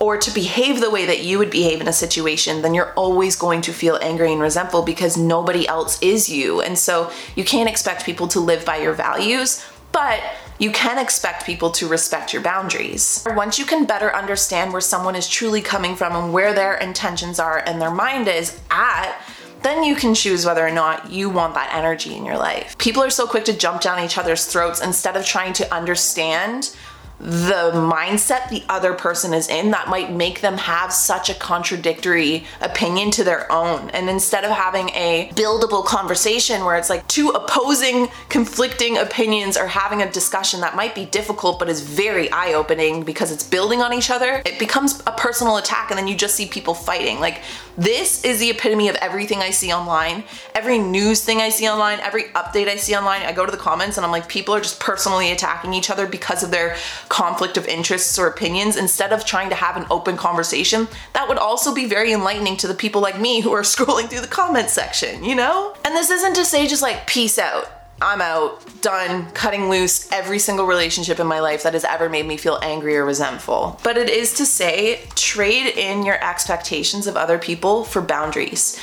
or 0.00 0.16
to 0.16 0.30
behave 0.32 0.80
the 0.80 0.90
way 0.90 1.06
that 1.06 1.22
you 1.22 1.38
would 1.38 1.50
behave 1.50 1.80
in 1.80 1.88
a 1.88 1.92
situation, 1.92 2.62
then 2.62 2.74
you're 2.74 2.92
always 2.94 3.36
going 3.36 3.60
to 3.62 3.72
feel 3.72 3.98
angry 4.02 4.32
and 4.32 4.40
resentful 4.40 4.82
because 4.82 5.16
nobody 5.16 5.68
else 5.68 6.00
is 6.02 6.28
you. 6.28 6.60
And 6.60 6.76
so 6.76 7.10
you 7.36 7.44
can't 7.44 7.68
expect 7.68 8.04
people 8.04 8.26
to 8.28 8.40
live 8.40 8.64
by 8.64 8.78
your 8.78 8.92
values, 8.92 9.64
but 9.92 10.20
you 10.58 10.70
can 10.70 10.98
expect 10.98 11.44
people 11.44 11.70
to 11.72 11.88
respect 11.88 12.32
your 12.32 12.42
boundaries. 12.42 13.24
Once 13.34 13.58
you 13.58 13.64
can 13.64 13.84
better 13.84 14.14
understand 14.14 14.72
where 14.72 14.80
someone 14.80 15.16
is 15.16 15.28
truly 15.28 15.60
coming 15.60 15.96
from 15.96 16.14
and 16.14 16.32
where 16.32 16.54
their 16.54 16.74
intentions 16.76 17.38
are 17.38 17.58
and 17.66 17.80
their 17.80 17.90
mind 17.90 18.28
is 18.28 18.60
at, 18.70 19.18
then 19.62 19.82
you 19.82 19.96
can 19.96 20.14
choose 20.14 20.44
whether 20.44 20.64
or 20.64 20.70
not 20.70 21.10
you 21.10 21.30
want 21.30 21.54
that 21.54 21.74
energy 21.74 22.14
in 22.14 22.24
your 22.24 22.36
life. 22.36 22.76
People 22.78 23.02
are 23.02 23.10
so 23.10 23.26
quick 23.26 23.46
to 23.46 23.56
jump 23.56 23.80
down 23.80 24.04
each 24.04 24.18
other's 24.18 24.44
throats 24.46 24.82
instead 24.82 25.16
of 25.16 25.24
trying 25.24 25.54
to 25.54 25.74
understand 25.74 26.76
the 27.20 27.70
mindset 27.72 28.48
the 28.48 28.64
other 28.68 28.92
person 28.92 29.32
is 29.32 29.48
in 29.48 29.70
that 29.70 29.88
might 29.88 30.12
make 30.12 30.40
them 30.40 30.56
have 30.58 30.92
such 30.92 31.30
a 31.30 31.34
contradictory 31.34 32.44
opinion 32.60 33.10
to 33.12 33.24
their 33.24 33.50
own. 33.52 33.88
And 33.90 34.10
instead 34.10 34.44
of 34.44 34.50
having 34.50 34.90
a 34.90 35.30
buildable 35.34 35.84
conversation 35.84 36.64
where 36.64 36.76
it's 36.76 36.90
like 36.90 37.06
two 37.06 37.28
opposing, 37.28 38.08
conflicting 38.28 38.98
opinions 38.98 39.56
are 39.56 39.68
having 39.68 40.02
a 40.02 40.10
discussion 40.10 40.60
that 40.60 40.74
might 40.74 40.94
be 40.94 41.06
difficult 41.06 41.58
but 41.58 41.68
is 41.68 41.80
very 41.80 42.30
eye 42.32 42.52
opening 42.52 43.04
because 43.04 43.30
it's 43.30 43.44
building 43.44 43.80
on 43.80 43.92
each 43.92 44.10
other, 44.10 44.42
it 44.44 44.58
becomes 44.58 45.00
a 45.06 45.12
personal 45.12 45.56
attack 45.56 45.90
and 45.90 45.98
then 45.98 46.08
you 46.08 46.16
just 46.16 46.34
see 46.34 46.46
people 46.46 46.74
fighting. 46.74 47.20
Like, 47.20 47.42
this 47.76 48.24
is 48.24 48.38
the 48.40 48.50
epitome 48.50 48.88
of 48.88 48.96
everything 48.96 49.38
I 49.38 49.50
see 49.50 49.72
online. 49.72 50.24
Every 50.54 50.78
news 50.78 51.24
thing 51.24 51.40
I 51.40 51.48
see 51.48 51.68
online, 51.68 52.00
every 52.00 52.24
update 52.34 52.68
I 52.68 52.76
see 52.76 52.94
online, 52.94 53.22
I 53.22 53.32
go 53.32 53.46
to 53.46 53.52
the 53.52 53.56
comments 53.56 53.96
and 53.96 54.04
I'm 54.04 54.12
like, 54.12 54.28
people 54.28 54.54
are 54.54 54.60
just 54.60 54.78
personally 54.78 55.32
attacking 55.32 55.74
each 55.74 55.90
other 55.90 56.06
because 56.06 56.42
of 56.42 56.50
their 56.50 56.76
conflict 57.08 57.56
of 57.56 57.66
interests 57.66 58.18
or 58.18 58.26
opinions 58.26 58.76
instead 58.76 59.12
of 59.12 59.24
trying 59.24 59.48
to 59.50 59.54
have 59.54 59.76
an 59.76 59.86
open 59.90 60.16
conversation. 60.16 60.88
That 61.12 61.28
would 61.28 61.38
also 61.38 61.74
be 61.74 61.86
very 61.86 62.12
enlightening 62.12 62.56
to 62.58 62.68
the 62.68 62.74
people 62.74 63.00
like 63.00 63.20
me 63.20 63.40
who 63.40 63.52
are 63.52 63.62
scrolling 63.74 64.08
through 64.08 64.20
the 64.20 64.26
comment 64.26 64.70
section, 64.70 65.24
you 65.24 65.34
know? 65.34 65.74
And 65.84 65.94
this 65.94 66.10
isn't 66.10 66.34
to 66.34 66.44
say 66.44 66.66
just 66.66 66.82
like, 66.82 67.06
peace 67.06 67.38
out 67.38 67.70
I'm 68.02 68.20
out, 68.20 68.82
done, 68.82 69.30
cutting 69.30 69.70
loose 69.70 70.10
every 70.10 70.38
single 70.38 70.66
relationship 70.66 71.20
in 71.20 71.26
my 71.26 71.40
life 71.40 71.62
that 71.62 71.74
has 71.74 71.84
ever 71.84 72.08
made 72.08 72.26
me 72.26 72.36
feel 72.36 72.58
angry 72.60 72.96
or 72.96 73.04
resentful. 73.04 73.80
But 73.84 73.96
it 73.96 74.10
is 74.10 74.34
to 74.34 74.46
say, 74.46 75.02
trade 75.14 75.68
in 75.68 76.04
your 76.04 76.22
expectations 76.22 77.06
of 77.06 77.16
other 77.16 77.38
people 77.38 77.84
for 77.84 78.02
boundaries. 78.02 78.78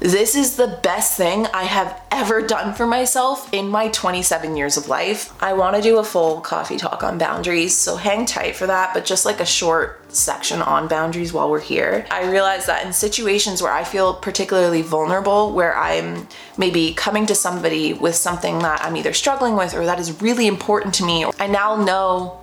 This 0.00 0.34
is 0.34 0.56
the 0.56 0.78
best 0.82 1.18
thing 1.18 1.46
I 1.52 1.64
have 1.64 2.00
ever 2.10 2.40
done 2.40 2.72
for 2.72 2.86
myself 2.86 3.52
in 3.52 3.68
my 3.68 3.88
27 3.88 4.56
years 4.56 4.78
of 4.78 4.88
life. 4.88 5.30
I 5.42 5.52
want 5.52 5.76
to 5.76 5.82
do 5.82 5.98
a 5.98 6.04
full 6.04 6.40
coffee 6.40 6.78
talk 6.78 7.02
on 7.02 7.18
boundaries, 7.18 7.76
so 7.76 7.96
hang 7.96 8.24
tight 8.24 8.56
for 8.56 8.66
that, 8.66 8.94
but 8.94 9.04
just 9.04 9.26
like 9.26 9.40
a 9.40 9.44
short 9.44 10.00
section 10.10 10.62
on 10.62 10.88
boundaries 10.88 11.34
while 11.34 11.50
we're 11.50 11.60
here. 11.60 12.06
I 12.10 12.30
realize 12.30 12.64
that 12.64 12.86
in 12.86 12.94
situations 12.94 13.60
where 13.60 13.72
I 13.72 13.84
feel 13.84 14.14
particularly 14.14 14.80
vulnerable, 14.80 15.52
where 15.52 15.76
I'm 15.76 16.26
maybe 16.56 16.94
coming 16.94 17.26
to 17.26 17.34
somebody 17.34 17.92
with 17.92 18.14
something 18.14 18.60
that 18.60 18.80
I'm 18.82 18.96
either 18.96 19.12
struggling 19.12 19.54
with 19.54 19.74
or 19.74 19.84
that 19.84 20.00
is 20.00 20.22
really 20.22 20.46
important 20.46 20.94
to 20.94 21.04
me, 21.04 21.26
I 21.38 21.46
now 21.46 21.76
know 21.76 22.40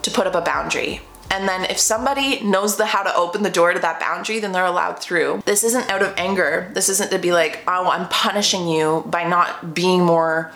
to 0.00 0.10
put 0.10 0.26
up 0.26 0.34
a 0.34 0.40
boundary. 0.40 1.02
And 1.36 1.46
then 1.46 1.66
if 1.66 1.78
somebody 1.78 2.40
knows 2.40 2.78
the 2.78 2.86
how 2.86 3.02
to 3.02 3.14
open 3.14 3.42
the 3.42 3.50
door 3.50 3.74
to 3.74 3.78
that 3.80 4.00
boundary, 4.00 4.40
then 4.40 4.52
they're 4.52 4.64
allowed 4.64 4.98
through. 4.98 5.42
This 5.44 5.64
isn't 5.64 5.90
out 5.90 6.02
of 6.02 6.14
anger. 6.16 6.70
This 6.72 6.88
isn't 6.88 7.10
to 7.10 7.18
be 7.18 7.30
like, 7.30 7.62
oh, 7.68 7.90
I'm 7.90 8.08
punishing 8.08 8.66
you 8.66 9.04
by 9.06 9.28
not 9.28 9.74
being 9.74 10.02
more 10.02 10.50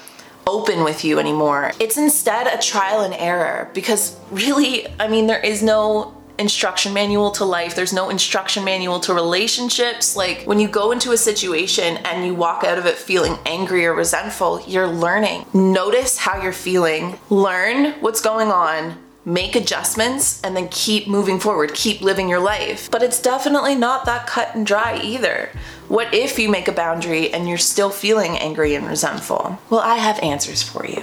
open 0.46 0.82
with 0.82 1.04
you 1.04 1.18
anymore. 1.18 1.72
It's 1.78 1.98
instead 1.98 2.46
a 2.46 2.56
trial 2.62 3.02
and 3.02 3.12
error 3.12 3.70
because 3.74 4.18
really, 4.30 4.86
I 4.98 5.06
mean, 5.06 5.26
there 5.26 5.38
is 5.38 5.62
no 5.62 6.16
instruction 6.38 6.94
manual 6.94 7.30
to 7.32 7.44
life. 7.44 7.76
There's 7.76 7.92
no 7.92 8.08
instruction 8.08 8.64
manual 8.64 9.00
to 9.00 9.12
relationships. 9.12 10.16
Like 10.16 10.44
when 10.44 10.58
you 10.58 10.66
go 10.66 10.92
into 10.92 11.12
a 11.12 11.18
situation 11.18 11.98
and 11.98 12.24
you 12.24 12.34
walk 12.34 12.64
out 12.64 12.78
of 12.78 12.86
it 12.86 12.96
feeling 12.96 13.36
angry 13.44 13.84
or 13.84 13.92
resentful, 13.92 14.62
you're 14.66 14.88
learning. 14.88 15.44
Notice 15.52 16.16
how 16.16 16.40
you're 16.42 16.54
feeling, 16.54 17.18
learn 17.28 17.92
what's 18.00 18.22
going 18.22 18.48
on, 18.48 18.96
make 19.24 19.54
adjustments 19.54 20.40
and 20.42 20.56
then 20.56 20.68
keep 20.68 21.06
moving 21.06 21.38
forward, 21.38 21.74
keep 21.74 22.00
living 22.00 22.28
your 22.28 22.40
life. 22.40 22.90
But 22.90 23.02
it's 23.02 23.20
definitely 23.20 23.74
not 23.74 24.06
that 24.06 24.26
cut 24.26 24.54
and 24.54 24.66
dry 24.66 24.98
either. 25.02 25.50
What 25.88 26.12
if 26.14 26.38
you 26.38 26.48
make 26.48 26.68
a 26.68 26.72
boundary 26.72 27.32
and 27.32 27.48
you're 27.48 27.58
still 27.58 27.90
feeling 27.90 28.38
angry 28.38 28.74
and 28.74 28.86
resentful? 28.86 29.58
Well, 29.68 29.80
I 29.80 29.96
have 29.96 30.18
answers 30.20 30.62
for 30.62 30.86
you. 30.86 31.02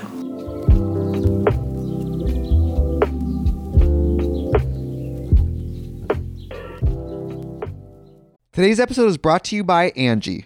Today's 8.53 8.79
episode 8.79 9.07
is 9.07 9.17
brought 9.19 9.43
to 9.45 9.55
you 9.55 9.63
by 9.63 9.91
Angi. 9.91 10.45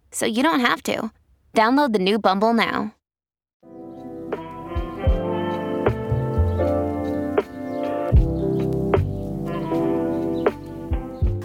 so 0.11 0.25
you 0.25 0.43
don't 0.43 0.59
have 0.59 0.83
to. 0.83 1.11
Download 1.53 1.93
the 1.93 1.99
new 1.99 2.19
Bumble 2.19 2.53
now. 2.53 2.95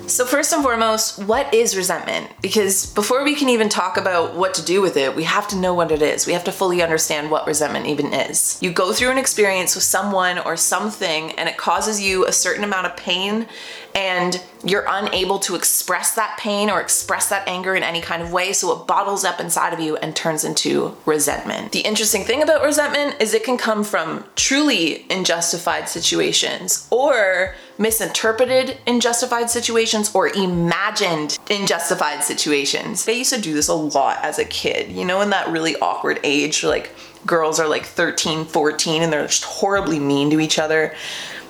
So, 0.09 0.25
first 0.25 0.53
and 0.53 0.63
foremost, 0.63 1.19
what 1.25 1.53
is 1.53 1.77
resentment? 1.77 2.31
Because 2.41 2.87
before 2.87 3.25
we 3.25 3.35
can 3.35 3.49
even 3.49 3.69
talk 3.69 3.97
about 3.97 4.37
what 4.37 4.55
to 4.55 4.65
do 4.65 4.81
with 4.81 4.97
it, 4.97 5.17
we 5.17 5.25
have 5.25 5.49
to 5.49 5.57
know 5.57 5.75
what 5.75 5.91
it 5.91 6.01
is. 6.01 6.27
We 6.27 6.33
have 6.33 6.45
to 6.45 6.53
fully 6.53 6.81
understand 6.81 7.31
what 7.31 7.47
resentment 7.47 7.87
even 7.87 8.13
is. 8.13 8.57
You 8.63 8.71
go 8.73 8.93
through 8.93 9.11
an 9.11 9.19
experience 9.19 9.75
with 9.75 9.83
someone 9.83 10.39
or 10.39 10.57
something, 10.57 11.33
and 11.33 11.49
it 11.49 11.57
causes 11.57 12.01
you 12.01 12.25
a 12.25 12.33
certain 12.33 12.63
amount 12.63 12.87
of 12.87 12.97
pain, 12.97 13.49
and 13.97 14.41
you're 14.63 14.85
unable 14.89 15.39
to 15.41 15.57
express 15.57 16.15
that 16.15 16.39
pain 16.39 16.71
or 16.71 16.81
express 16.81 17.29
that 17.31 17.49
anger 17.49 17.75
in 17.75 17.83
any 17.83 18.01
kind 18.01 18.23
of 18.23 18.33
way, 18.33 18.53
so 18.53 18.79
it 18.81 18.87
bottles 18.87 19.25
up 19.25 19.41
inside 19.41 19.73
of 19.73 19.81
you 19.81 19.97
and 19.97 20.15
turns 20.15 20.45
into 20.45 20.97
resentment. 21.05 21.73
The 21.73 21.81
interesting 21.81 22.23
thing 22.23 22.43
about 22.43 22.63
resentment 22.63 23.17
is 23.21 23.35
it 23.35 23.43
can 23.43 23.57
come 23.57 23.83
from 23.83 24.25
truly 24.37 25.05
unjustified 25.11 25.89
situations 25.89 26.87
or 26.91 27.55
misinterpreted 27.79 28.79
unjustified 28.87 29.51
situations 29.51 30.15
or 30.15 30.29
imagined 30.29 31.39
unjustified 31.51 32.25
situations. 32.25 33.07
I 33.09 33.13
used 33.13 33.33
to 33.33 33.41
do 33.41 33.55
this 33.55 33.69
a 33.69 33.75
lot 33.75 34.19
as 34.23 34.39
a 34.39 34.45
kid, 34.45 34.91
you 34.91 35.05
know, 35.05 35.21
in 35.21 35.31
that 35.31 35.49
really 35.49 35.77
awkward 35.77 36.21
age, 36.25 36.65
like 36.65 36.95
girls 37.27 37.61
are 37.61 37.69
like 37.69 37.85
13, 37.85 38.45
14, 38.45 39.03
and 39.03 39.13
they're 39.13 39.27
just 39.27 39.45
horribly 39.45 39.99
mean 39.99 40.31
to 40.31 40.41
each 40.41 40.59
other. 40.59 40.95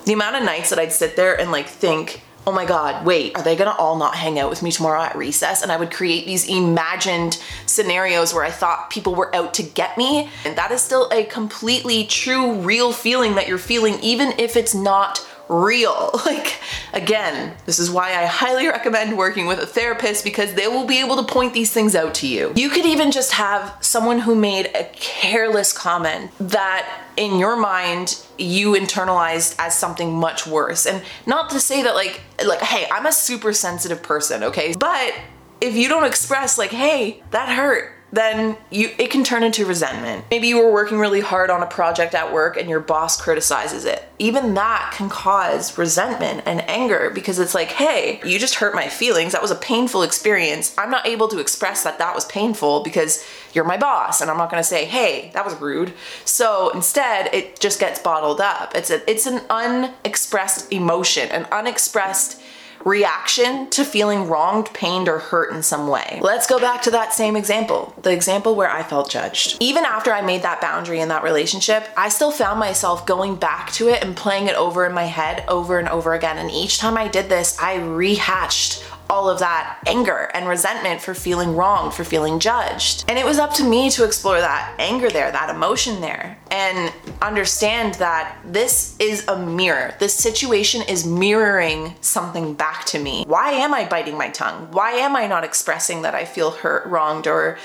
The 0.05 0.13
amount 0.13 0.37
of 0.37 0.43
nights 0.43 0.71
that 0.71 0.79
I'd 0.79 0.93
sit 0.93 1.17
there 1.17 1.39
and 1.39 1.53
like 1.53 1.67
think, 1.67 2.23
oh 2.47 2.53
my 2.53 2.65
god, 2.65 3.05
wait, 3.05 3.37
are 3.37 3.43
they 3.43 3.57
gonna 3.57 3.75
all 3.77 3.97
not 3.97 4.15
hang 4.15 4.39
out 4.39 4.49
with 4.49 4.63
me 4.63 4.71
tomorrow 4.71 5.03
at 5.03 5.17
recess? 5.17 5.63
And 5.63 5.73
I 5.73 5.77
would 5.77 5.91
create 5.91 6.27
these 6.27 6.49
imagined 6.49 7.43
scenarios 7.67 8.33
where 8.33 8.45
I 8.45 8.51
thought 8.51 8.89
people 8.89 9.17
were 9.17 9.35
out 9.35 9.53
to 9.55 9.65
get 9.65 9.99
me. 9.99 10.31
And 10.45 10.57
that 10.57 10.71
is 10.71 10.81
still 10.81 11.09
a 11.11 11.25
completely 11.25 12.05
true, 12.05 12.53
real 12.61 12.93
feeling 12.93 13.35
that 13.35 13.49
you're 13.49 13.59
feeling, 13.59 13.99
even 14.01 14.33
if 14.39 14.57
it's 14.57 14.75
not 14.75 15.27
real. 15.49 16.13
Like, 16.27 16.59
again, 16.93 17.55
this 17.67 17.79
is 17.79 17.89
why 17.89 18.11
I 18.21 18.25
highly 18.25 18.67
recommend 18.67 19.17
working 19.17 19.47
with 19.47 19.61
a 19.61 19.67
therapist 19.67 20.25
because 20.25 20.55
they 20.55 20.67
will 20.67 20.85
be 20.85 20.99
able 20.99 21.15
to 21.17 21.23
point 21.23 21.55
these 21.55 21.73
things 21.73 21.95
out 21.95 22.15
to 22.17 22.27
you. 22.27 22.53
You 22.57 22.69
could 22.69 22.85
even 22.85 23.13
just 23.13 23.33
have 23.33 23.77
someone 23.81 24.19
who 24.19 24.35
made 24.35 24.67
a 24.75 24.91
careless 24.95 25.73
comment 25.73 26.33
that 26.41 27.05
in 27.17 27.39
your 27.39 27.57
mind 27.57 28.21
you 28.39 28.73
internalized 28.73 29.55
as 29.59 29.79
something 29.79 30.15
much 30.15 30.49
worse. 30.49 30.85
And 30.85 31.03
not 31.27 31.51
to 31.51 31.61
say 31.61 31.83
that 31.85 31.95
like 31.95 32.23
like 32.45 32.61
hey, 32.61 32.89
I'm 32.91 33.07
a 33.07 33.13
super 33.13 33.53
sensitive 33.53 34.03
person, 34.03 34.43
okay? 34.43 34.75
But 34.77 35.15
if 35.61 35.75
you 35.75 35.89
don't 35.89 36.05
express 36.05 36.59
like, 36.59 36.71
"Hey, 36.71 37.23
that 37.31 37.49
hurt." 37.49 37.96
Then 38.17 38.57
you 38.71 38.91
it 38.99 39.11
can 39.11 39.25
turn 39.25 39.43
into 39.43 39.67
resentment. 39.67 40.25
Maybe 40.31 40.49
you 40.49 40.59
were 40.59 40.73
working 40.73 40.99
really 40.99 41.21
hard 41.21 41.51
on 41.51 41.63
a 41.63 41.67
project 41.67 42.15
at 42.15 42.33
work 42.33 42.57
and 42.57 42.69
your 42.69 42.81
boss 42.81 43.21
criticizes 43.21 43.85
it. 43.85 44.09
Even 44.19 44.55
that 44.55 44.93
can 44.97 45.09
cause 45.09 45.77
resentment 45.77 46.43
and 46.47 46.69
anger 46.69 47.11
because 47.15 47.39
it's 47.39 47.55
like, 47.55 47.69
"Hey, 47.73 48.21
you 48.25 48.39
just 48.39 48.57
hurt 48.57 48.75
my 48.75 48.89
feelings. 48.89 49.33
That 49.33 49.43
was 49.43 49.51
a 49.51 49.57
painful 49.57 50.03
experience. 50.03 50.75
I'm 50.79 50.91
not 50.91 51.07
able 51.07 51.29
to 51.29 51.39
express 51.39 51.83
that 51.85 51.99
that 51.99 52.15
was 52.15 52.25
painful 52.25 52.83
because 52.83 53.25
you're 53.53 53.65
my 53.65 53.77
boss 53.77 54.21
and 54.21 54.31
I'm 54.31 54.39
not 54.39 54.51
going 54.51 54.63
to 54.63 54.69
say, 54.69 54.85
"Hey, 54.85 55.31
that 55.35 55.45
was 55.45 55.55
rude." 55.61 55.93
So 56.25 56.71
instead, 56.71 57.33
it 57.35 57.61
just 57.61 57.79
gets 57.79 58.01
bottled 58.01 58.41
up. 58.41 58.75
It's 58.75 58.91
a, 58.91 59.09
it's 59.11 59.27
an 59.27 59.41
unexpressed 59.51 60.73
emotion, 60.73 61.29
an 61.31 61.45
unexpressed 61.53 62.41
reaction 62.87 63.69
to 63.71 63.85
feeling 63.85 64.29
wronged, 64.29 64.73
pained, 64.73 65.09
or 65.09 65.19
hurt 65.19 65.53
in 65.53 65.61
some 65.61 65.89
way. 65.89 66.21
Let's 66.23 66.47
go 66.47 66.61
back 66.61 66.83
to 66.83 66.91
that 66.93 67.13
same 67.13 67.37
example 67.37 67.93
the 68.03 68.13
example 68.13 68.55
where 68.55 68.71
I 68.71 68.85
felt 68.85 69.11
judged. 69.11 69.57
Even 69.61 69.85
after 69.85 70.13
I 70.13 70.23
made 70.23 70.43
that 70.43 70.61
boundary 70.61 71.01
in 71.01 71.09
that 71.09 71.25
relationship, 71.25 71.89
I 71.97 72.09
still 72.09 72.31
found 72.31 72.61
myself 72.61 73.05
going 73.05 73.35
back 73.35 73.73
to 73.73 73.89
it 73.89 74.05
and 74.05 74.17
playing 74.17 74.47
it 74.47 74.55
over 74.55 74.87
in 74.87 74.93
my 74.93 75.05
head 75.05 75.45
over 75.49 75.79
and 75.79 75.89
over 75.89 76.15
again. 76.15 76.39
And 76.39 76.51
each 76.51 76.79
time 76.79 76.97
I 76.97 77.09
did 77.09 77.29
this, 77.29 77.59
I 77.59 77.75
rehashed 77.77 78.85
all 79.09 79.29
of 79.29 79.39
that 79.39 79.79
anger 79.87 80.31
and 80.35 80.49
resentment 80.49 81.01
for 81.01 81.15
feeling 81.15 81.55
wronged, 81.55 81.95
for 81.95 82.05
feeling 82.05 82.39
judged. 82.39 83.05
And 83.09 83.19
it 83.19 83.25
was 83.25 83.39
up 83.39 83.53
to 83.55 83.65
me 83.65 83.91
to 83.91 84.05
explore 84.05 84.41
that 84.41 84.75
anger 84.79 85.11
there, 85.11 85.31
that 85.31 85.51
emotion 85.51 86.01
there, 86.01 86.39
and 86.51 86.93
understand 87.23 87.95
that 87.95 88.39
this 88.45 88.97
is 88.99 89.27
a 89.29 89.39
mirror. 89.39 89.95
This 89.99 90.15
situation 90.15 90.83
is 90.83 91.07
mirroring 91.07 91.95
something 92.01 92.55
back 92.55 92.85
to 92.87 92.99
me. 92.99 93.25
Why 93.27 93.53
am 93.53 93.75
I 93.75 93.89
biting 93.89 94.17
my 94.17 94.31
tongue? 94.31 94.69
Why 94.73 94.93
am 94.93 95.17
I 95.17 95.27
not 95.27 95.45
expressing 95.45 96.03
that 96.03 96.15
I 96.15 96.25
feel 96.25 96.51
hurt, 96.51 96.87
wronged, 96.87 97.27
or 97.27 97.59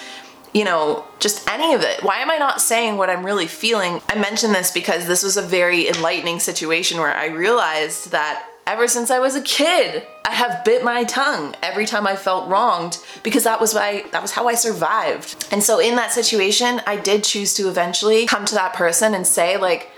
you 0.53 0.65
know, 0.65 1.05
just 1.19 1.47
any 1.49 1.73
of 1.73 1.81
it. 1.81 2.03
Why 2.03 2.17
am 2.17 2.29
I 2.29 2.37
not 2.37 2.61
saying 2.61 2.97
what 2.97 3.09
I'm 3.09 3.25
really 3.25 3.47
feeling? 3.47 4.01
I 4.09 4.19
mention 4.19 4.51
this 4.51 4.71
because 4.71 5.07
this 5.07 5.23
was 5.23 5.37
a 5.37 5.41
very 5.41 5.87
enlightening 5.87 6.39
situation 6.39 6.99
where 6.99 7.13
I 7.13 7.27
realized 7.27 8.11
that 8.11 8.47
ever 8.67 8.87
since 8.87 9.11
I 9.11 9.19
was 9.19 9.35
a 9.35 9.41
kid. 9.41 10.05
I 10.25 10.31
have 10.31 10.63
bit 10.63 10.83
my 10.83 11.03
tongue 11.03 11.55
every 11.61 11.85
time 11.85 12.07
I 12.07 12.15
felt 12.15 12.49
wronged 12.49 12.99
because 13.23 13.43
that 13.43 13.59
was 13.59 13.73
my 13.73 14.05
that 14.11 14.21
was 14.21 14.31
how 14.31 14.47
I 14.47 14.55
survived. 14.55 15.47
And 15.51 15.63
so 15.63 15.79
in 15.79 15.95
that 15.95 16.11
situation, 16.11 16.81
I 16.85 16.97
did 16.97 17.23
choose 17.23 17.53
to 17.55 17.69
eventually 17.69 18.25
come 18.25 18.45
to 18.45 18.55
that 18.55 18.73
person 18.73 19.13
and 19.13 19.25
say 19.25 19.57
like, 19.57 19.91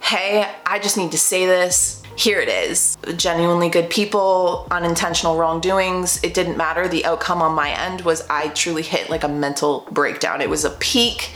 "Hey, 0.00 0.48
I 0.64 0.78
just 0.78 0.96
need 0.96 1.12
to 1.12 1.18
say 1.18 1.46
this. 1.46 2.02
Here 2.16 2.40
it 2.40 2.48
is. 2.48 2.96
Genuinely 3.16 3.68
good 3.68 3.90
people, 3.90 4.68
unintentional 4.70 5.36
wrongdoings. 5.36 6.22
It 6.22 6.32
didn't 6.32 6.56
matter. 6.56 6.86
The 6.86 7.04
outcome 7.04 7.42
on 7.42 7.54
my 7.54 7.70
end 7.70 8.02
was 8.02 8.24
I 8.30 8.48
truly 8.50 8.82
hit 8.82 9.10
like 9.10 9.24
a 9.24 9.28
mental 9.28 9.88
breakdown. 9.90 10.40
It 10.40 10.48
was 10.48 10.64
a 10.64 10.70
peak 10.70 11.32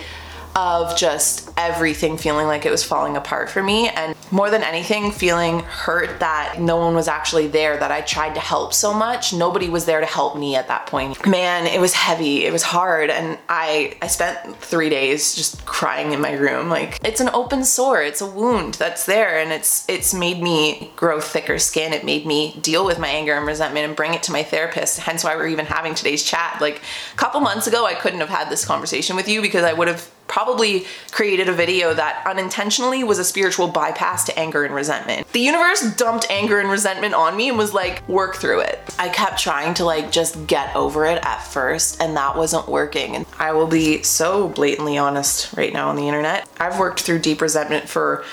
of 0.58 0.96
just 0.96 1.48
everything 1.56 2.18
feeling 2.18 2.48
like 2.48 2.66
it 2.66 2.70
was 2.70 2.82
falling 2.82 3.16
apart 3.16 3.48
for 3.48 3.62
me 3.62 3.88
and 3.90 4.16
more 4.32 4.50
than 4.50 4.64
anything 4.64 5.12
feeling 5.12 5.60
hurt 5.60 6.18
that 6.18 6.56
no 6.60 6.76
one 6.76 6.96
was 6.96 7.06
actually 7.06 7.46
there 7.46 7.76
that 7.76 7.92
I 7.92 8.00
tried 8.00 8.34
to 8.34 8.40
help 8.40 8.74
so 8.74 8.92
much. 8.92 9.32
Nobody 9.32 9.68
was 9.68 9.84
there 9.84 10.00
to 10.00 10.06
help 10.06 10.36
me 10.36 10.56
at 10.56 10.66
that 10.66 10.86
point. 10.86 11.24
Man 11.24 11.66
it 11.66 11.80
was 11.80 11.94
heavy. 11.94 12.44
It 12.44 12.52
was 12.52 12.64
hard. 12.64 13.08
And 13.08 13.38
I 13.48 13.96
I 14.02 14.08
spent 14.08 14.56
3 14.56 14.88
days 14.88 15.36
just 15.36 15.64
crying 15.64 16.12
in 16.12 16.20
my 16.20 16.32
room. 16.32 16.68
Like 16.68 16.98
it's 17.04 17.20
an 17.20 17.30
open 17.32 17.62
sore. 17.62 18.02
It's 18.02 18.20
a 18.20 18.26
wound 18.26 18.74
that's 18.74 19.06
there 19.06 19.38
and 19.38 19.52
it's 19.52 19.88
it's 19.88 20.12
made 20.12 20.42
me 20.42 20.90
grow 20.96 21.20
thicker 21.20 21.60
skin. 21.60 21.92
It 21.92 22.04
made 22.04 22.26
me 22.26 22.58
deal 22.60 22.84
with 22.84 22.98
my 22.98 23.08
anger 23.08 23.34
and 23.34 23.46
resentment 23.46 23.86
and 23.86 23.94
bring 23.94 24.12
it 24.12 24.24
to 24.24 24.32
my 24.32 24.42
therapist. 24.42 24.98
Hence 24.98 25.22
why 25.22 25.36
we're 25.36 25.46
even 25.46 25.66
having 25.66 25.94
today's 25.94 26.24
chat. 26.24 26.60
Like 26.60 26.82
a 27.14 27.16
couple 27.16 27.40
months 27.40 27.68
ago 27.68 27.86
I 27.86 27.94
couldn't 27.94 28.20
have 28.26 28.28
had 28.40 28.50
this 28.50 28.64
conversation 28.64 29.14
with 29.14 29.28
you 29.28 29.40
because 29.40 29.62
I 29.62 29.72
would 29.72 29.86
have 29.86 30.10
probably 30.28 30.86
created 31.10 31.48
a 31.48 31.52
video 31.52 31.94
that 31.94 32.22
unintentionally 32.26 33.02
was 33.02 33.18
a 33.18 33.24
spiritual 33.24 33.66
bypass 33.66 34.24
to 34.24 34.38
anger 34.38 34.64
and 34.64 34.74
resentment. 34.74 35.30
The 35.32 35.40
universe 35.40 35.94
dumped 35.96 36.30
anger 36.30 36.60
and 36.60 36.70
resentment 36.70 37.14
on 37.14 37.36
me 37.36 37.48
and 37.48 37.58
was 37.58 37.74
like, 37.74 38.06
work 38.08 38.36
through 38.36 38.60
it. 38.60 38.78
I 38.98 39.08
kept 39.08 39.38
trying 39.38 39.74
to 39.74 39.84
like 39.84 40.12
just 40.12 40.46
get 40.46 40.74
over 40.76 41.06
it 41.06 41.24
at 41.24 41.40
first, 41.40 42.00
and 42.00 42.16
that 42.16 42.36
wasn't 42.36 42.68
working. 42.68 43.16
And 43.16 43.26
I 43.38 43.52
will 43.52 43.66
be 43.66 44.02
so 44.02 44.48
blatantly 44.48 44.98
honest 44.98 45.52
right 45.54 45.72
now 45.72 45.88
on 45.88 45.96
the 45.96 46.06
internet. 46.06 46.48
I've 46.60 46.78
worked 46.78 47.00
through 47.00 47.20
deep 47.20 47.40
resentment 47.40 47.88
for 47.88 48.24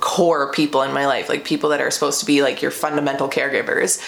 core 0.00 0.52
people 0.52 0.82
in 0.82 0.92
my 0.92 1.06
life, 1.06 1.28
like 1.28 1.44
people 1.44 1.70
that 1.70 1.80
are 1.80 1.90
supposed 1.90 2.20
to 2.20 2.26
be 2.26 2.42
like 2.42 2.60
your 2.60 2.70
fundamental 2.70 3.28
caregivers. 3.28 4.02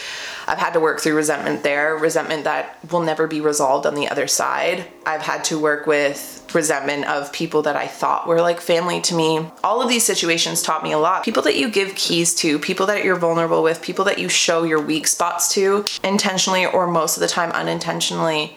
I've 0.47 0.59
had 0.59 0.73
to 0.75 0.81
work 0.81 1.01
through 1.01 1.17
resentment 1.17 1.63
there, 1.63 1.97
resentment 1.97 2.45
that 2.45 2.79
will 2.91 3.01
never 3.01 3.27
be 3.27 3.41
resolved 3.41 3.87
on 3.87 3.95
the 3.95 4.09
other 4.09 4.27
side. 4.27 4.87
I've 5.05 5.23
had 5.23 5.45
to 5.45 5.59
work 5.59 5.87
with 5.87 6.49
resentment 6.55 7.07
of 7.07 7.33
people 7.33 7.63
that 7.63 7.77
I 7.77 7.87
thought 7.87 8.29
were 8.29 8.41
like 8.41 8.61
family 8.61 9.01
to 9.03 9.15
me. 9.15 9.47
All 9.65 9.83
of 9.83 9.89
these 9.89 10.05
situations 10.05 10.63
taught 10.63 10.83
me 10.83 10.93
a 10.93 10.99
lot. 10.99 11.25
People 11.25 11.43
that 11.43 11.57
you 11.57 11.69
give 11.69 11.95
keys 11.95 12.35
to, 12.37 12.59
people 12.59 12.87
that 12.87 13.05
you're 13.05 13.17
vulnerable 13.17 13.63
with, 13.63 13.83
people 13.83 14.05
that 14.05 14.19
you 14.19 14.29
show 14.29 14.63
your 14.63 14.81
weak 14.81 15.07
spots 15.07 15.53
to 15.55 15.85
intentionally 16.05 16.65
or 16.65 16.87
most 16.87 17.17
of 17.17 17.21
the 17.21 17.29
time 17.29 17.51
unintentionally 17.53 18.57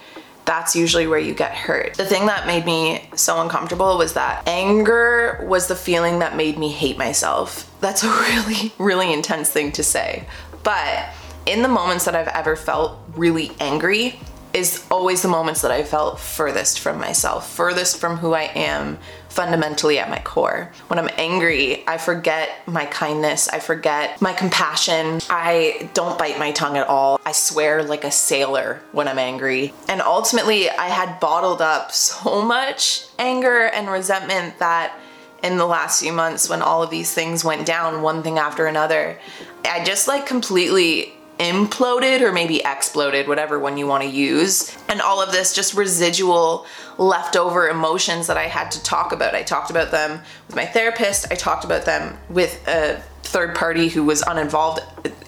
that's 0.50 0.76
usually 0.76 1.06
where 1.06 1.20
you 1.20 1.36
get 1.36 1.54
hurt. 1.54 1.94
The 1.94 2.08
thing 2.08 2.26
that 2.26 2.48
made 2.48 2.66
me 2.66 3.08
so 3.16 3.40
uncomfortable 3.40 4.00
was 4.00 4.14
that 4.14 4.48
anger 4.48 5.46
was 5.48 5.68
the 5.68 5.76
feeling 5.76 6.20
that 6.20 6.36
made 6.36 6.58
me 6.58 6.70
hate 6.70 6.98
myself. 6.98 7.72
That's 7.82 8.04
a 8.04 8.08
really, 8.10 8.74
really 8.80 9.14
intense 9.14 9.52
thing 9.52 9.72
to 9.74 9.84
say. 9.84 10.28
But 10.64 11.06
in 11.50 11.64
the 11.64 11.68
moments 11.68 12.06
that 12.06 12.16
I've 12.16 12.28
ever 12.28 12.56
felt 12.56 13.00
really 13.16 13.52
angry, 13.60 14.20
is 14.54 14.86
always 14.90 15.22
the 15.22 15.28
moments 15.28 15.62
that 15.62 15.72
I 15.72 15.84
felt 15.84 16.20
furthest 16.20 16.80
from 16.80 17.00
myself, 17.00 17.52
furthest 17.52 17.98
from 17.98 18.18
who 18.18 18.34
I 18.34 18.44
am 18.56 18.98
fundamentally 19.30 20.00
at 20.00 20.10
my 20.10 20.20
core. 20.20 20.72
When 20.88 20.98
I'm 20.98 21.10
angry, 21.18 21.88
I 21.88 21.98
forget 22.00 22.50
my 22.68 22.86
kindness, 22.86 23.48
I 23.48 23.60
forget 23.60 24.20
my 24.22 24.34
compassion. 24.34 25.22
I 25.30 25.90
don't 25.94 26.18
bite 26.18 26.40
my 26.40 26.52
tongue 26.52 26.78
at 26.78 26.88
all. 26.88 27.22
I 27.26 27.32
swear 27.32 27.84
like 27.84 28.04
a 28.04 28.12
sailor 28.12 28.82
when 28.92 29.08
I'm 29.08 29.20
angry. 29.20 29.72
And 29.88 30.02
ultimately, 30.02 30.70
I 30.70 30.88
had 30.88 31.20
bottled 31.20 31.62
up 31.62 31.92
so 31.92 32.42
much 32.42 33.06
anger 33.20 33.66
and 33.68 33.88
resentment 33.88 34.58
that 34.60 34.98
in 35.44 35.58
the 35.58 35.66
last 35.66 36.02
few 36.02 36.12
months 36.12 36.50
when 36.50 36.62
all 36.62 36.82
of 36.82 36.90
these 36.90 37.14
things 37.14 37.46
went 37.46 37.66
down 37.66 38.02
one 38.02 38.22
thing 38.22 38.38
after 38.38 38.68
another 38.68 39.18
i 39.64 39.82
just 39.86 40.06
like 40.06 40.26
completely 40.26 41.14
imploded 41.40 42.22
or 42.22 42.32
maybe 42.32 42.62
exploded, 42.66 43.28
whatever 43.28 43.58
one 43.58 43.78
you 43.78 43.88
want 43.88 44.04
to 44.04 44.10
use. 44.10 44.76
And 44.90 45.02
all 45.02 45.22
of 45.22 45.32
this 45.32 45.54
just 45.54 45.74
residual 45.74 46.66
leftover 46.98 47.70
emotions 47.70 48.28
that 48.28 48.38
I 48.38 48.48
had 48.48 48.72
to 48.72 48.84
talk 48.84 49.14
about. 49.14 49.34
I 49.34 49.44
talked 49.44 49.72
about 49.72 49.92
them 49.92 50.22
with 50.48 50.56
my 50.56 50.66
therapist, 50.66 51.32
I 51.32 51.36
talked 51.36 51.64
about 51.64 51.86
them 51.86 52.18
with 52.30 52.68
a 52.68 53.02
third 53.30 53.56
party 53.56 53.90
who 53.90 54.04
was 54.04 54.22
uninvolved, 54.24 54.82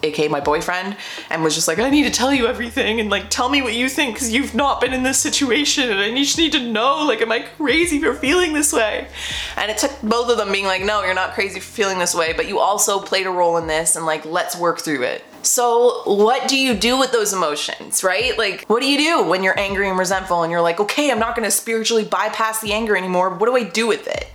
aka 0.04 0.28
my 0.28 0.40
boyfriend, 0.40 0.98
and 1.30 1.44
was 1.44 1.56
just 1.56 1.68
like, 1.68 1.80
I 1.80 1.90
need 1.90 2.04
to 2.04 2.10
tell 2.10 2.34
you 2.34 2.48
everything 2.48 3.00
and 3.00 3.10
like 3.10 3.30
tell 3.30 3.50
me 3.50 3.62
what 3.62 3.74
you 3.74 3.88
think 3.90 4.16
because 4.16 4.32
you've 4.34 4.56
not 4.56 4.82
been 4.82 4.94
in 4.94 5.04
this 5.04 5.20
situation 5.20 5.90
and 5.90 6.00
I 6.00 6.14
just 6.16 6.38
need 6.38 6.52
to 6.54 6.60
know, 6.60 7.06
like, 7.06 7.22
am 7.22 7.32
I 7.32 7.42
crazy 7.58 8.00
for 8.00 8.14
feeling 8.14 8.54
this 8.54 8.74
way? 8.74 9.08
And 9.56 9.70
it 9.70 9.78
took 9.78 10.02
both 10.02 10.30
of 10.30 10.38
them 10.38 10.52
being 10.52 10.66
like, 10.66 10.84
no, 10.84 11.04
you're 11.04 11.14
not 11.14 11.34
crazy 11.34 11.60
for 11.60 11.72
feeling 11.72 12.00
this 12.00 12.16
way, 12.16 12.34
but 12.34 12.48
you 12.48 12.60
also 12.60 13.00
played 13.00 13.28
a 13.28 13.32
role 13.32 13.58
in 13.58 13.68
this 13.68 13.96
and 13.96 14.06
like, 14.06 14.26
let's 14.26 14.56
work 14.58 14.80
through 14.80 15.04
it. 15.04 15.24
So, 15.44 16.04
what 16.06 16.48
do 16.48 16.56
you 16.56 16.76
do 16.76 17.00
with 17.00 17.12
those 17.12 17.34
emotions, 17.34 18.04
right? 18.04 18.38
Like, 18.38 18.66
what 18.68 18.82
do 18.82 18.88
you 18.88 18.98
do 18.98 19.28
when 19.28 19.42
you're 19.44 19.60
angry 19.60 19.90
and 19.90 19.98
resentful 19.98 20.44
and 20.44 20.52
you're 20.52 20.62
like, 20.62 20.80
okay, 20.80 21.12
I'm 21.12 21.18
not 21.18 21.36
gonna 21.36 21.50
spiritually 21.50 22.06
bypass 22.06 22.62
the 22.62 22.74
anger 22.74 22.96
anymore? 22.96 23.30
What 23.30 23.48
do 23.48 23.56
I 23.56 23.64
do 23.64 23.88
with 23.88 24.08
it? 24.08 24.32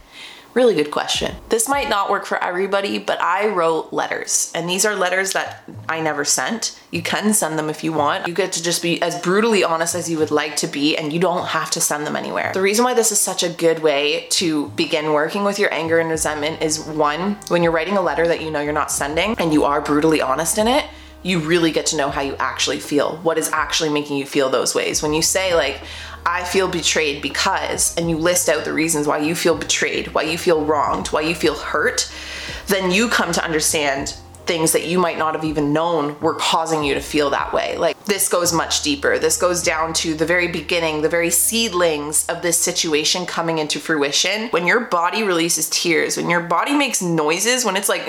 Really 0.56 0.74
good 0.74 0.90
question. 0.90 1.36
This 1.50 1.68
might 1.68 1.90
not 1.90 2.08
work 2.08 2.24
for 2.24 2.42
everybody, 2.42 2.98
but 2.98 3.20
I 3.20 3.48
wrote 3.48 3.92
letters, 3.92 4.50
and 4.54 4.66
these 4.66 4.86
are 4.86 4.96
letters 4.96 5.34
that 5.34 5.62
I 5.86 6.00
never 6.00 6.24
sent. 6.24 6.80
You 6.90 7.02
can 7.02 7.34
send 7.34 7.58
them 7.58 7.68
if 7.68 7.84
you 7.84 7.92
want. 7.92 8.26
You 8.26 8.32
get 8.32 8.52
to 8.52 8.62
just 8.62 8.80
be 8.80 9.02
as 9.02 9.20
brutally 9.20 9.62
honest 9.62 9.94
as 9.94 10.08
you 10.08 10.16
would 10.16 10.30
like 10.30 10.56
to 10.56 10.66
be, 10.66 10.96
and 10.96 11.12
you 11.12 11.20
don't 11.20 11.48
have 11.48 11.70
to 11.72 11.80
send 11.82 12.06
them 12.06 12.16
anywhere. 12.16 12.52
The 12.54 12.62
reason 12.62 12.86
why 12.86 12.94
this 12.94 13.12
is 13.12 13.20
such 13.20 13.42
a 13.42 13.50
good 13.50 13.80
way 13.80 14.28
to 14.30 14.68
begin 14.68 15.12
working 15.12 15.44
with 15.44 15.58
your 15.58 15.70
anger 15.74 15.98
and 15.98 16.08
resentment 16.08 16.62
is 16.62 16.80
one, 16.80 17.36
when 17.48 17.62
you're 17.62 17.70
writing 17.70 17.98
a 17.98 18.00
letter 18.00 18.26
that 18.26 18.40
you 18.40 18.50
know 18.50 18.60
you're 18.60 18.72
not 18.72 18.90
sending 18.90 19.34
and 19.38 19.52
you 19.52 19.64
are 19.64 19.82
brutally 19.82 20.22
honest 20.22 20.56
in 20.56 20.68
it, 20.68 20.86
you 21.22 21.40
really 21.40 21.72
get 21.72 21.86
to 21.86 21.96
know 21.96 22.10
how 22.10 22.20
you 22.20 22.36
actually 22.36 22.78
feel. 22.78 23.16
What 23.18 23.38
is 23.38 23.50
actually 23.50 23.90
making 23.90 24.16
you 24.16 24.26
feel 24.26 24.48
those 24.48 24.74
ways. 24.74 25.02
When 25.02 25.12
you 25.12 25.22
say, 25.22 25.54
like, 25.54 25.80
I 26.24 26.44
feel 26.44 26.68
betrayed 26.68 27.22
because, 27.22 27.96
and 27.96 28.10
you 28.10 28.18
list 28.18 28.48
out 28.48 28.64
the 28.64 28.72
reasons 28.72 29.06
why 29.06 29.18
you 29.18 29.34
feel 29.34 29.56
betrayed, 29.56 30.08
why 30.08 30.22
you 30.22 30.36
feel 30.36 30.64
wronged, 30.64 31.08
why 31.08 31.20
you 31.20 31.34
feel 31.34 31.54
hurt, 31.54 32.12
then 32.66 32.90
you 32.90 33.08
come 33.08 33.32
to 33.32 33.44
understand 33.44 34.16
things 34.46 34.72
that 34.72 34.86
you 34.86 34.98
might 34.98 35.18
not 35.18 35.34
have 35.34 35.44
even 35.44 35.72
known 35.72 36.18
were 36.20 36.34
causing 36.34 36.84
you 36.84 36.94
to 36.94 37.00
feel 37.00 37.30
that 37.30 37.52
way. 37.52 37.76
Like 37.76 38.02
this 38.04 38.28
goes 38.28 38.52
much 38.52 38.82
deeper. 38.82 39.18
This 39.18 39.36
goes 39.36 39.62
down 39.62 39.92
to 39.94 40.14
the 40.14 40.26
very 40.26 40.48
beginning, 40.48 41.02
the 41.02 41.08
very 41.08 41.30
seedlings 41.30 42.26
of 42.26 42.42
this 42.42 42.56
situation 42.56 43.26
coming 43.26 43.58
into 43.58 43.80
fruition. 43.80 44.48
When 44.50 44.66
your 44.66 44.80
body 44.80 45.22
releases 45.22 45.68
tears, 45.68 46.16
when 46.16 46.30
your 46.30 46.40
body 46.40 46.74
makes 46.74 47.02
noises, 47.02 47.64
when 47.64 47.76
it's 47.76 47.88
like 47.88 48.04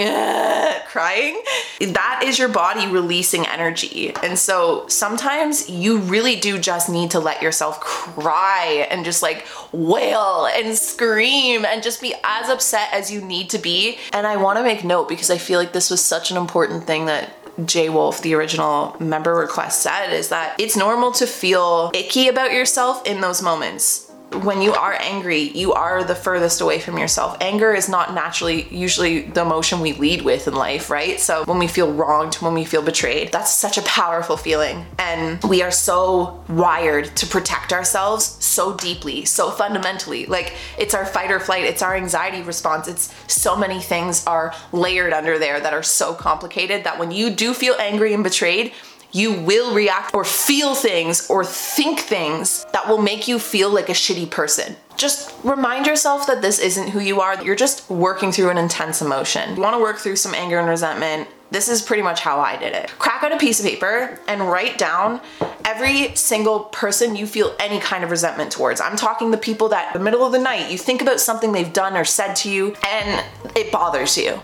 crying, 0.87 1.41
that 1.79 2.21
is 2.23 2.37
your 2.37 2.49
body 2.49 2.87
releasing 2.87 3.47
energy. 3.47 4.13
And 4.23 4.37
so 4.37 4.87
sometimes 4.87 5.69
you 5.69 5.99
really 5.99 6.35
do 6.35 6.59
just 6.59 6.89
need 6.89 7.11
to 7.11 7.19
let 7.19 7.41
yourself 7.41 7.79
cry 7.79 8.87
and 8.91 9.03
just 9.03 9.23
like 9.23 9.45
wail 9.71 10.47
and 10.53 10.75
scream 10.77 11.65
and 11.65 11.81
just 11.81 12.01
be 12.01 12.13
as 12.23 12.49
upset 12.49 12.89
as 12.93 13.11
you 13.11 13.21
need 13.21 13.49
to 13.49 13.57
be. 13.57 13.97
And 14.13 14.27
I 14.27 14.37
want 14.37 14.57
to 14.57 14.63
make 14.63 14.83
note 14.83 15.09
because 15.09 15.29
I 15.29 15.37
feel 15.37 15.59
like 15.59 15.73
this 15.73 15.89
was 15.89 16.03
such 16.03 16.26
an 16.31 16.37
important 16.37 16.85
thing 16.85 17.05
that 17.05 17.33
Jay 17.65 17.89
Wolf, 17.89 18.21
the 18.21 18.35
original 18.35 18.95
member 18.99 19.33
request, 19.33 19.81
said 19.81 20.13
is 20.13 20.29
that 20.29 20.59
it's 20.59 20.77
normal 20.77 21.11
to 21.13 21.25
feel 21.25 21.91
icky 21.93 22.27
about 22.27 22.51
yourself 22.51 23.05
in 23.05 23.21
those 23.21 23.41
moments 23.41 24.06
when 24.33 24.61
you 24.61 24.73
are 24.73 24.93
angry, 24.99 25.39
you 25.39 25.73
are 25.73 26.03
the 26.03 26.15
furthest 26.15 26.61
away 26.61 26.79
from 26.79 26.97
yourself. 26.97 27.37
Anger 27.41 27.73
is 27.73 27.87
not 27.87 28.13
naturally 28.13 28.67
usually 28.69 29.21
the 29.21 29.41
emotion 29.41 29.79
we 29.79 29.93
lead 29.93 30.21
with 30.21 30.47
in 30.47 30.53
life, 30.53 30.89
right? 30.89 31.19
So 31.19 31.45
when 31.45 31.59
we 31.59 31.67
feel 31.67 31.93
wronged, 31.93 32.35
when 32.35 32.53
we 32.53 32.65
feel 32.65 32.81
betrayed, 32.81 33.31
that's 33.31 33.53
such 33.53 33.77
a 33.77 33.81
powerful 33.83 34.37
feeling. 34.37 34.85
And 34.99 35.41
we 35.43 35.61
are 35.61 35.71
so 35.71 36.43
wired 36.49 37.15
to 37.17 37.27
protect 37.27 37.71
ourselves 37.71 38.37
so 38.43 38.75
deeply, 38.75 39.25
so 39.25 39.49
fundamentally. 39.49 40.25
Like 40.25 40.53
it's 40.77 40.93
our 40.93 41.05
fight 41.05 41.31
or 41.31 41.39
flight, 41.39 41.63
it's 41.63 41.81
our 41.81 41.95
anxiety 41.95 42.41
response. 42.41 42.87
It's 42.87 43.13
so 43.27 43.55
many 43.55 43.79
things 43.79 44.25
are 44.27 44.53
layered 44.71 45.13
under 45.13 45.39
there 45.39 45.59
that 45.59 45.73
are 45.73 45.83
so 45.83 46.13
complicated 46.13 46.83
that 46.83 46.99
when 46.99 47.11
you 47.11 47.29
do 47.29 47.53
feel 47.53 47.75
angry 47.79 48.13
and 48.13 48.23
betrayed, 48.23 48.73
you 49.11 49.33
will 49.33 49.73
react 49.73 50.13
or 50.13 50.23
feel 50.23 50.75
things 50.75 51.29
or 51.29 51.43
think 51.43 51.99
things 51.99 52.65
that 52.73 52.87
will 52.87 53.01
make 53.01 53.27
you 53.27 53.39
feel 53.39 53.69
like 53.69 53.89
a 53.89 53.93
shitty 53.93 54.29
person. 54.29 54.75
Just 54.95 55.33
remind 55.43 55.85
yourself 55.85 56.27
that 56.27 56.41
this 56.41 56.59
isn't 56.59 56.89
who 56.89 56.99
you 56.99 57.21
are. 57.21 57.41
You're 57.43 57.55
just 57.55 57.89
working 57.89 58.31
through 58.31 58.49
an 58.49 58.57
intense 58.57 59.01
emotion. 59.01 59.55
You 59.55 59.61
want 59.61 59.75
to 59.75 59.81
work 59.81 59.97
through 59.97 60.15
some 60.15 60.33
anger 60.33 60.59
and 60.59 60.67
resentment. 60.67 61.29
This 61.51 61.69
is 61.69 61.81
pretty 61.81 62.01
much 62.03 62.19
how 62.19 62.39
I 62.39 62.57
did 62.57 62.73
it. 62.73 62.89
Crack 62.99 63.23
out 63.23 63.31
a 63.31 63.37
piece 63.37 63.59
of 63.59 63.65
paper 63.65 64.19
and 64.27 64.41
write 64.41 64.77
down 64.77 65.21
every 65.63 66.13
single 66.15 66.61
person 66.61 67.15
you 67.15 67.27
feel 67.27 67.55
any 67.59 67.79
kind 67.79 68.03
of 68.03 68.11
resentment 68.11 68.51
towards. 68.51 68.81
I'm 68.81 68.97
talking 68.97 69.31
the 69.31 69.37
people 69.37 69.69
that 69.69 69.93
the 69.93 69.99
middle 69.99 70.25
of 70.25 70.31
the 70.31 70.39
night 70.39 70.71
you 70.71 70.77
think 70.77 71.01
about 71.01 71.19
something 71.21 71.51
they've 71.51 71.71
done 71.71 71.95
or 71.95 72.03
said 72.03 72.33
to 72.37 72.49
you 72.49 72.75
and 72.85 73.25
it 73.55 73.71
bothers 73.71 74.17
you 74.17 74.41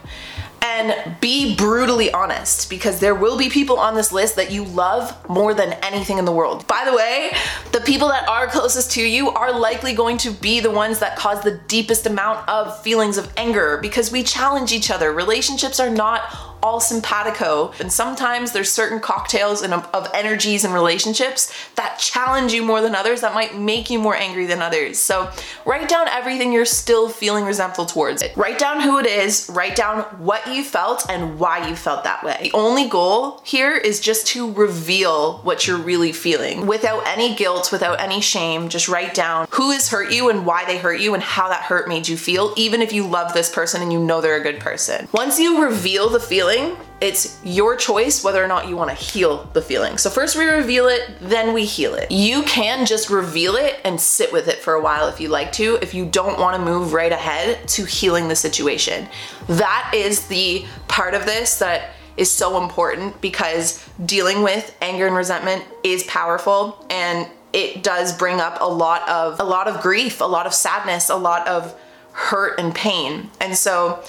and 0.63 1.19
be 1.19 1.55
brutally 1.55 2.11
honest 2.13 2.69
because 2.69 2.99
there 2.99 3.13
will 3.13 3.37
be 3.37 3.49
people 3.49 3.77
on 3.77 3.95
this 3.95 4.13
list 4.13 4.37
that 4.37 4.49
you 4.49 4.63
love 4.63 5.13
more 5.29 5.53
than 5.53 5.73
anything 5.83 6.17
in 6.17 6.25
the 6.25 6.31
world. 6.31 6.65
By 6.67 6.83
the 6.85 6.95
way, 6.95 7.31
the 7.73 7.81
people 7.81 8.07
that 8.07 8.27
are 8.29 8.47
closest 8.47 8.91
to 8.93 9.01
you 9.01 9.29
are 9.29 9.57
likely 9.57 9.93
going 9.93 10.17
to 10.19 10.31
be 10.31 10.61
the 10.61 10.71
ones 10.71 10.99
that 10.99 11.17
cause 11.17 11.43
the 11.43 11.59
deepest 11.67 12.05
amount 12.05 12.47
of 12.47 12.81
feelings 12.81 13.17
of 13.17 13.31
anger 13.35 13.77
because 13.81 14.11
we 14.11 14.23
challenge 14.23 14.71
each 14.71 14.89
other. 14.89 15.11
Relationships 15.11 15.81
are 15.81 15.89
not 15.89 16.21
all 16.63 16.79
simpatico. 16.79 17.71
And 17.79 17.91
sometimes 17.91 18.53
there's 18.53 18.71
certain 18.71 18.99
cocktails 18.99 19.61
and 19.61 19.73
of 19.73 20.09
energies 20.13 20.63
and 20.63 20.73
relationships 20.73 21.53
that 21.75 21.99
challenge 21.99 22.53
you 22.53 22.63
more 22.63 22.81
than 22.81 22.95
others, 22.95 23.21
that 23.21 23.33
might 23.33 23.57
make 23.57 23.89
you 23.89 23.99
more 23.99 24.15
angry 24.15 24.45
than 24.45 24.61
others. 24.61 24.97
So 24.97 25.29
write 25.65 25.89
down 25.89 26.07
everything 26.07 26.53
you're 26.53 26.65
still 26.65 27.09
feeling 27.09 27.43
resentful 27.43 27.85
towards 27.85 28.21
it. 28.21 28.35
Write 28.37 28.57
down 28.57 28.81
who 28.81 28.97
it 28.97 29.05
is, 29.05 29.49
write 29.53 29.75
down 29.75 30.03
what 30.17 30.47
you 30.47 30.63
felt 30.63 31.05
and 31.09 31.37
why 31.37 31.67
you 31.67 31.75
felt 31.75 32.05
that 32.05 32.23
way. 32.23 32.39
The 32.43 32.53
only 32.53 32.87
goal 32.87 33.41
here 33.43 33.75
is 33.75 33.99
just 33.99 34.25
to 34.27 34.51
reveal 34.53 35.39
what 35.39 35.67
you're 35.67 35.77
really 35.77 36.13
feeling 36.13 36.65
without 36.65 37.05
any 37.05 37.35
guilt, 37.35 37.71
without 37.71 37.99
any 37.99 38.21
shame. 38.21 38.69
Just 38.69 38.87
write 38.87 39.13
down 39.13 39.47
who 39.51 39.71
has 39.71 39.89
hurt 39.89 40.13
you 40.13 40.29
and 40.29 40.45
why 40.45 40.63
they 40.63 40.77
hurt 40.77 41.01
you 41.01 41.13
and 41.13 41.21
how 41.21 41.49
that 41.49 41.63
hurt 41.63 41.89
made 41.89 42.07
you 42.07 42.15
feel, 42.15 42.53
even 42.55 42.81
if 42.81 42.93
you 42.93 43.05
love 43.05 43.33
this 43.33 43.49
person 43.53 43.81
and 43.81 43.91
you 43.91 43.99
know 43.99 44.21
they're 44.21 44.39
a 44.39 44.43
good 44.43 44.61
person. 44.61 45.09
Once 45.11 45.39
you 45.39 45.61
reveal 45.61 46.07
the 46.07 46.19
feeling, 46.19 46.52
feeling, 46.53 46.77
it's 47.01 47.39
your 47.43 47.75
choice 47.75 48.23
whether 48.23 48.43
or 48.43 48.47
not 48.47 48.67
you 48.67 48.77
want 48.77 48.89
to 48.89 48.95
heal 48.95 49.49
the 49.53 49.61
feeling. 49.61 49.97
So 49.97 50.09
first 50.09 50.37
we 50.37 50.45
reveal 50.45 50.87
it, 50.87 51.09
then 51.19 51.53
we 51.53 51.65
heal 51.65 51.95
it. 51.95 52.11
You 52.11 52.43
can 52.43 52.85
just 52.85 53.09
reveal 53.09 53.55
it 53.55 53.79
and 53.83 53.99
sit 53.99 54.31
with 54.31 54.47
it 54.47 54.59
for 54.59 54.73
a 54.73 54.81
while 54.81 55.07
if 55.07 55.19
you 55.19 55.27
like 55.27 55.51
to, 55.53 55.77
if 55.81 55.93
you 55.93 56.05
don't 56.05 56.39
want 56.39 56.55
to 56.57 56.63
move 56.63 56.93
right 56.93 57.11
ahead 57.11 57.67
to 57.69 57.85
healing 57.85 58.27
the 58.27 58.35
situation. 58.35 59.07
That 59.47 59.91
is 59.93 60.27
the 60.27 60.65
part 60.87 61.13
of 61.13 61.25
this 61.25 61.59
that 61.59 61.91
is 62.15 62.29
so 62.31 62.61
important 62.61 63.19
because 63.21 63.83
dealing 64.05 64.43
with 64.43 64.75
anger 64.81 65.07
and 65.07 65.15
resentment 65.15 65.63
is 65.83 66.03
powerful 66.03 66.85
and 66.89 67.27
it 67.51 67.83
does 67.83 68.17
bring 68.17 68.39
up 68.39 68.57
a 68.61 68.67
lot 68.67 69.07
of 69.09 69.39
a 69.39 69.43
lot 69.43 69.67
of 69.67 69.81
grief, 69.81 70.21
a 70.21 70.25
lot 70.25 70.47
of 70.47 70.53
sadness, 70.53 71.09
a 71.09 71.15
lot 71.15 71.47
of 71.47 71.75
hurt 72.13 72.59
and 72.59 72.73
pain. 72.73 73.29
And 73.41 73.57
so 73.57 74.03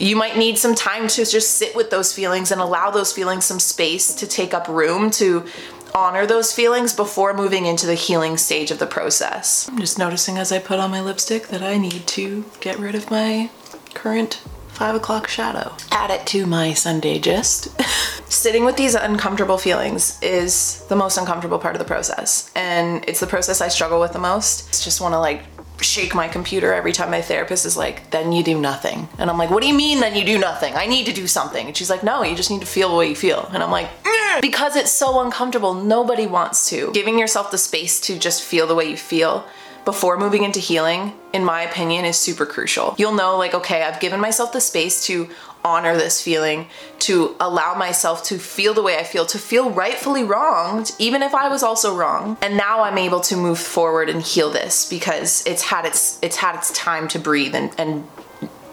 you 0.00 0.16
might 0.16 0.36
need 0.36 0.58
some 0.58 0.74
time 0.74 1.08
to 1.08 1.24
just 1.24 1.56
sit 1.56 1.74
with 1.74 1.90
those 1.90 2.12
feelings 2.12 2.50
and 2.50 2.60
allow 2.60 2.90
those 2.90 3.12
feelings 3.12 3.44
some 3.44 3.60
space 3.60 4.14
to 4.14 4.26
take 4.26 4.54
up 4.54 4.68
room 4.68 5.10
to 5.12 5.46
honor 5.94 6.26
those 6.26 6.52
feelings 6.52 6.94
before 6.94 7.34
moving 7.34 7.66
into 7.66 7.86
the 7.86 7.94
healing 7.94 8.36
stage 8.36 8.70
of 8.70 8.78
the 8.78 8.86
process. 8.86 9.68
I'm 9.68 9.78
just 9.78 9.98
noticing 9.98 10.38
as 10.38 10.52
I 10.52 10.58
put 10.58 10.78
on 10.78 10.90
my 10.90 11.00
lipstick 11.00 11.48
that 11.48 11.62
I 11.62 11.78
need 11.78 12.06
to 12.08 12.44
get 12.60 12.78
rid 12.78 12.94
of 12.94 13.10
my 13.10 13.50
current 13.94 14.42
five 14.68 14.94
o'clock 14.94 15.26
shadow. 15.26 15.74
Add 15.90 16.10
it 16.10 16.26
to 16.28 16.46
my 16.46 16.72
Sunday 16.72 17.18
gist. 17.18 17.68
Sitting 18.30 18.64
with 18.64 18.76
these 18.76 18.94
uncomfortable 18.94 19.58
feelings 19.58 20.22
is 20.22 20.84
the 20.88 20.94
most 20.94 21.18
uncomfortable 21.18 21.58
part 21.58 21.74
of 21.74 21.80
the 21.80 21.84
process. 21.84 22.50
And 22.54 23.04
it's 23.08 23.18
the 23.18 23.26
process 23.26 23.60
I 23.60 23.68
struggle 23.68 23.98
with 23.98 24.12
the 24.12 24.20
most. 24.20 24.68
I 24.68 24.84
just 24.84 25.00
want 25.00 25.14
to 25.14 25.18
like 25.18 25.42
shake 25.80 26.14
my 26.14 26.28
computer 26.28 26.72
every 26.72 26.92
time 26.92 27.10
my 27.10 27.22
therapist 27.22 27.66
is 27.66 27.76
like, 27.76 28.10
then 28.10 28.32
you 28.32 28.42
do 28.42 28.60
nothing. 28.60 29.08
And 29.18 29.30
I'm 29.30 29.38
like, 29.38 29.50
what 29.50 29.62
do 29.62 29.68
you 29.68 29.74
mean 29.74 30.00
then 30.00 30.16
you 30.16 30.24
do 30.24 30.38
nothing? 30.38 30.74
I 30.74 30.86
need 30.86 31.06
to 31.06 31.12
do 31.12 31.26
something. 31.26 31.66
And 31.66 31.76
she's 31.76 31.90
like, 31.90 32.02
no, 32.02 32.22
you 32.22 32.34
just 32.34 32.50
need 32.50 32.60
to 32.60 32.66
feel 32.66 32.90
the 32.90 32.96
way 32.96 33.08
you 33.08 33.16
feel. 33.16 33.48
And 33.52 33.62
I'm 33.62 33.70
like, 33.70 33.88
mm. 34.02 34.40
because 34.40 34.76
it's 34.76 34.90
so 34.90 35.20
uncomfortable, 35.20 35.74
nobody 35.74 36.26
wants 36.26 36.68
to. 36.70 36.90
Giving 36.92 37.18
yourself 37.18 37.50
the 37.50 37.58
space 37.58 38.00
to 38.02 38.18
just 38.18 38.42
feel 38.42 38.66
the 38.66 38.74
way 38.74 38.90
you 38.90 38.96
feel 38.96 39.46
before 39.84 40.18
moving 40.18 40.44
into 40.44 40.60
healing, 40.60 41.14
in 41.32 41.42
my 41.42 41.62
opinion, 41.62 42.04
is 42.04 42.18
super 42.18 42.44
crucial. 42.44 42.94
You'll 42.98 43.14
know, 43.14 43.38
like, 43.38 43.54
okay, 43.54 43.84
I've 43.84 44.00
given 44.00 44.20
myself 44.20 44.52
the 44.52 44.60
space 44.60 45.06
to 45.06 45.30
honor 45.64 45.96
this 45.96 46.22
feeling, 46.22 46.66
to 47.00 47.36
allow 47.40 47.74
myself 47.74 48.22
to 48.24 48.38
feel 48.38 48.74
the 48.74 48.82
way 48.82 48.98
I 48.98 49.04
feel, 49.04 49.26
to 49.26 49.38
feel 49.38 49.70
rightfully 49.70 50.24
wronged, 50.24 50.92
even 50.98 51.22
if 51.22 51.34
I 51.34 51.48
was 51.48 51.62
also 51.62 51.94
wrong. 51.94 52.36
And 52.42 52.56
now 52.56 52.82
I'm 52.82 52.98
able 52.98 53.20
to 53.20 53.36
move 53.36 53.58
forward 53.58 54.08
and 54.08 54.22
heal 54.22 54.50
this 54.50 54.88
because 54.88 55.44
it's 55.46 55.62
had 55.62 55.84
its 55.84 56.18
it's 56.22 56.36
had 56.36 56.56
its 56.56 56.72
time 56.72 57.08
to 57.08 57.18
breathe 57.18 57.54
and, 57.54 57.72
and 57.78 58.06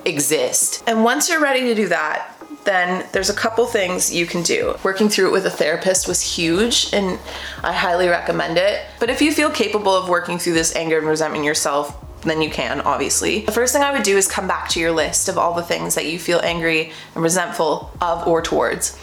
exist. 0.05 0.83
And 0.87 1.03
once 1.03 1.29
you're 1.29 1.41
ready 1.41 1.61
to 1.61 1.75
do 1.75 1.87
that, 1.89 2.34
then 2.65 3.07
there's 3.11 3.29
a 3.29 3.33
couple 3.33 3.65
things 3.65 4.13
you 4.13 4.25
can 4.25 4.43
do. 4.43 4.75
Working 4.83 5.07
through 5.07 5.27
it 5.27 5.31
with 5.31 5.45
a 5.45 5.51
therapist 5.51 6.07
was 6.07 6.21
huge 6.21 6.89
and 6.93 7.19
I 7.63 7.71
highly 7.71 8.07
recommend 8.07 8.57
it. 8.57 8.85
But 8.99 9.09
if 9.09 9.21
you 9.21 9.31
feel 9.31 9.49
capable 9.49 9.95
of 9.95 10.09
working 10.09 10.37
through 10.37 10.53
this 10.53 10.75
anger 10.75 10.97
and 10.97 11.07
resentment 11.07 11.45
yourself, 11.45 12.01
then 12.23 12.41
you 12.41 12.49
can, 12.49 12.81
obviously. 12.81 13.41
The 13.41 13.51
first 13.51 13.71
thing 13.71 13.83
I 13.83 13.91
would 13.91 14.03
do 14.03 14.17
is 14.17 14.27
come 14.27 14.47
back 14.47 14.67
to 14.69 14.79
your 14.79 14.91
list 14.91 15.29
of 15.29 15.37
all 15.37 15.53
the 15.53 15.61
things 15.61 15.95
that 15.95 16.07
you 16.07 16.17
feel 16.17 16.41
angry 16.43 16.91
and 17.13 17.23
resentful 17.23 17.91
of 18.01 18.27
or 18.27 18.41
towards 18.41 18.97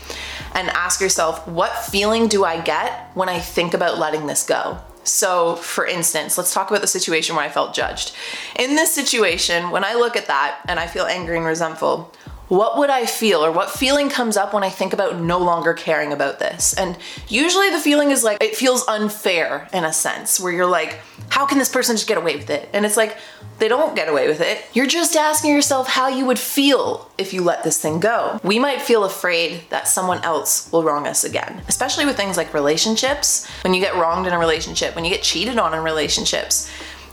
and 0.54 0.68
ask 0.70 1.00
yourself, 1.00 1.46
what 1.46 1.72
feeling 1.84 2.28
do 2.28 2.44
I 2.44 2.60
get 2.60 3.10
when 3.14 3.28
I 3.28 3.38
think 3.38 3.74
about 3.74 3.98
letting 3.98 4.26
this 4.26 4.44
go? 4.44 4.78
So, 5.04 5.56
for 5.56 5.86
instance, 5.86 6.38
let's 6.38 6.54
talk 6.54 6.70
about 6.70 6.80
the 6.80 6.86
situation 6.86 7.34
where 7.34 7.44
I 7.44 7.48
felt 7.48 7.74
judged. 7.74 8.12
In 8.56 8.76
this 8.76 8.92
situation, 8.94 9.70
when 9.70 9.84
I 9.84 9.94
look 9.94 10.16
at 10.16 10.26
that 10.26 10.60
and 10.68 10.78
I 10.78 10.86
feel 10.86 11.06
angry 11.06 11.36
and 11.36 11.46
resentful, 11.46 12.12
what 12.52 12.76
would 12.76 12.90
I 12.90 13.06
feel 13.06 13.42
or 13.42 13.50
what 13.50 13.70
feeling 13.70 14.10
comes 14.10 14.36
up 14.36 14.52
when 14.52 14.62
I 14.62 14.68
think 14.68 14.92
about 14.92 15.18
no 15.18 15.38
longer 15.38 15.72
caring 15.72 16.12
about 16.12 16.38
this? 16.38 16.74
And 16.74 16.98
usually 17.26 17.70
the 17.70 17.78
feeling 17.78 18.10
is 18.10 18.22
like, 18.22 18.42
it 18.42 18.54
feels 18.54 18.86
unfair 18.88 19.70
in 19.72 19.84
a 19.86 19.92
sense, 19.92 20.38
where 20.38 20.52
you're 20.52 20.66
like, 20.66 21.00
how 21.30 21.46
can 21.46 21.56
this 21.56 21.70
person 21.70 21.96
just 21.96 22.06
get 22.06 22.18
away 22.18 22.36
with 22.36 22.50
it? 22.50 22.68
And 22.74 22.84
it's 22.84 22.98
like, 22.98 23.16
they 23.58 23.68
don't 23.68 23.96
get 23.96 24.10
away 24.10 24.28
with 24.28 24.42
it. 24.42 24.66
You're 24.74 24.86
just 24.86 25.16
asking 25.16 25.54
yourself 25.54 25.88
how 25.88 26.08
you 26.08 26.26
would 26.26 26.38
feel 26.38 27.10
if 27.16 27.32
you 27.32 27.42
let 27.42 27.64
this 27.64 27.80
thing 27.80 28.00
go. 28.00 28.38
We 28.44 28.58
might 28.58 28.82
feel 28.82 29.04
afraid 29.04 29.62
that 29.70 29.88
someone 29.88 30.22
else 30.22 30.70
will 30.70 30.82
wrong 30.82 31.06
us 31.06 31.24
again, 31.24 31.62
especially 31.68 32.04
with 32.04 32.18
things 32.18 32.36
like 32.36 32.52
relationships. 32.52 33.50
When 33.64 33.72
you 33.72 33.80
get 33.80 33.94
wronged 33.94 34.26
in 34.26 34.34
a 34.34 34.38
relationship, 34.38 34.94
when 34.94 35.06
you 35.06 35.10
get 35.10 35.22
cheated 35.22 35.56
on 35.56 35.72
in 35.72 35.82
relationships, 35.82 36.70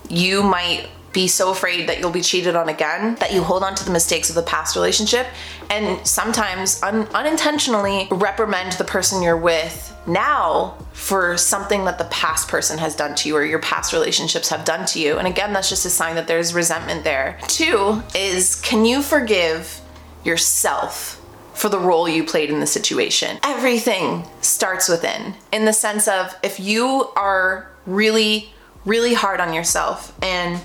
you 0.10 0.43
might 0.43 0.89
be 1.12 1.28
so 1.28 1.52
afraid 1.52 1.89
that 1.89 2.00
you'll 2.00 2.12
be 2.12 2.22
cheated 2.22 2.56
on 2.56 2.69
again 2.69 3.15
that 3.15 3.34
you 3.34 3.41
hold 3.41 3.63
on 3.63 3.76
to 3.76 3.84
the 3.84 3.91
mistakes 3.91 4.30
of 4.30 4.36
the 4.36 4.43
past 4.43 4.76
relationship 4.76 5.28
and 5.69 6.06
sometimes 6.06 6.82
un- 6.84 7.08
unintentionally 7.13 8.08
reprimand 8.12 8.74
the 8.74 8.84
person 8.84 9.22
you're 9.22 9.38
with 9.38 9.95
now 10.08 10.76
for 10.93 11.38
something 11.38 11.86
that 11.86 11.98
the 11.98 12.06
past 12.06 12.48
person 12.48 12.78
has 12.78 12.95
done 12.95 13.15
to 13.15 13.30
you 13.30 13.36
or 13.36 13.45
your 13.45 13.60
past 13.60 13.93
relationships 13.93 14.50
have 14.50 14.65
done 14.65 14.86
to 14.88 15.00
you. 15.00 15.17
And 15.17 15.28
again, 15.28 15.54
that's 15.54 15.69
just 15.69 15.86
a 15.86 15.89
sign 15.89 16.15
that 16.15 16.28
there's 16.28 16.54
resentment 16.54 17.04
there. 17.04 17.39
Two 17.48 18.02
is 18.15 18.60
can 18.62 18.86
you 18.86 19.02
forgive 19.02 19.82
yourself? 20.24 21.15
For 21.54 21.67
the 21.67 21.80
role 21.80 22.08
you 22.08 22.24
played 22.24 22.50
in 22.50 22.62
the 22.62 22.65
situation. 22.65 23.38
Everything 23.43 24.24
starts 24.39 24.88
within, 24.88 25.34
in 25.52 25.65
the 25.65 25.74
sense 25.74 26.08
of 26.08 26.34
if 26.41 26.58
you 26.58 27.10
are 27.17 27.69
really, 27.86 28.54
really 28.86 29.13
hard 29.13 29.41
on 29.41 29.52
yourself 29.52 30.17
and 30.24 30.62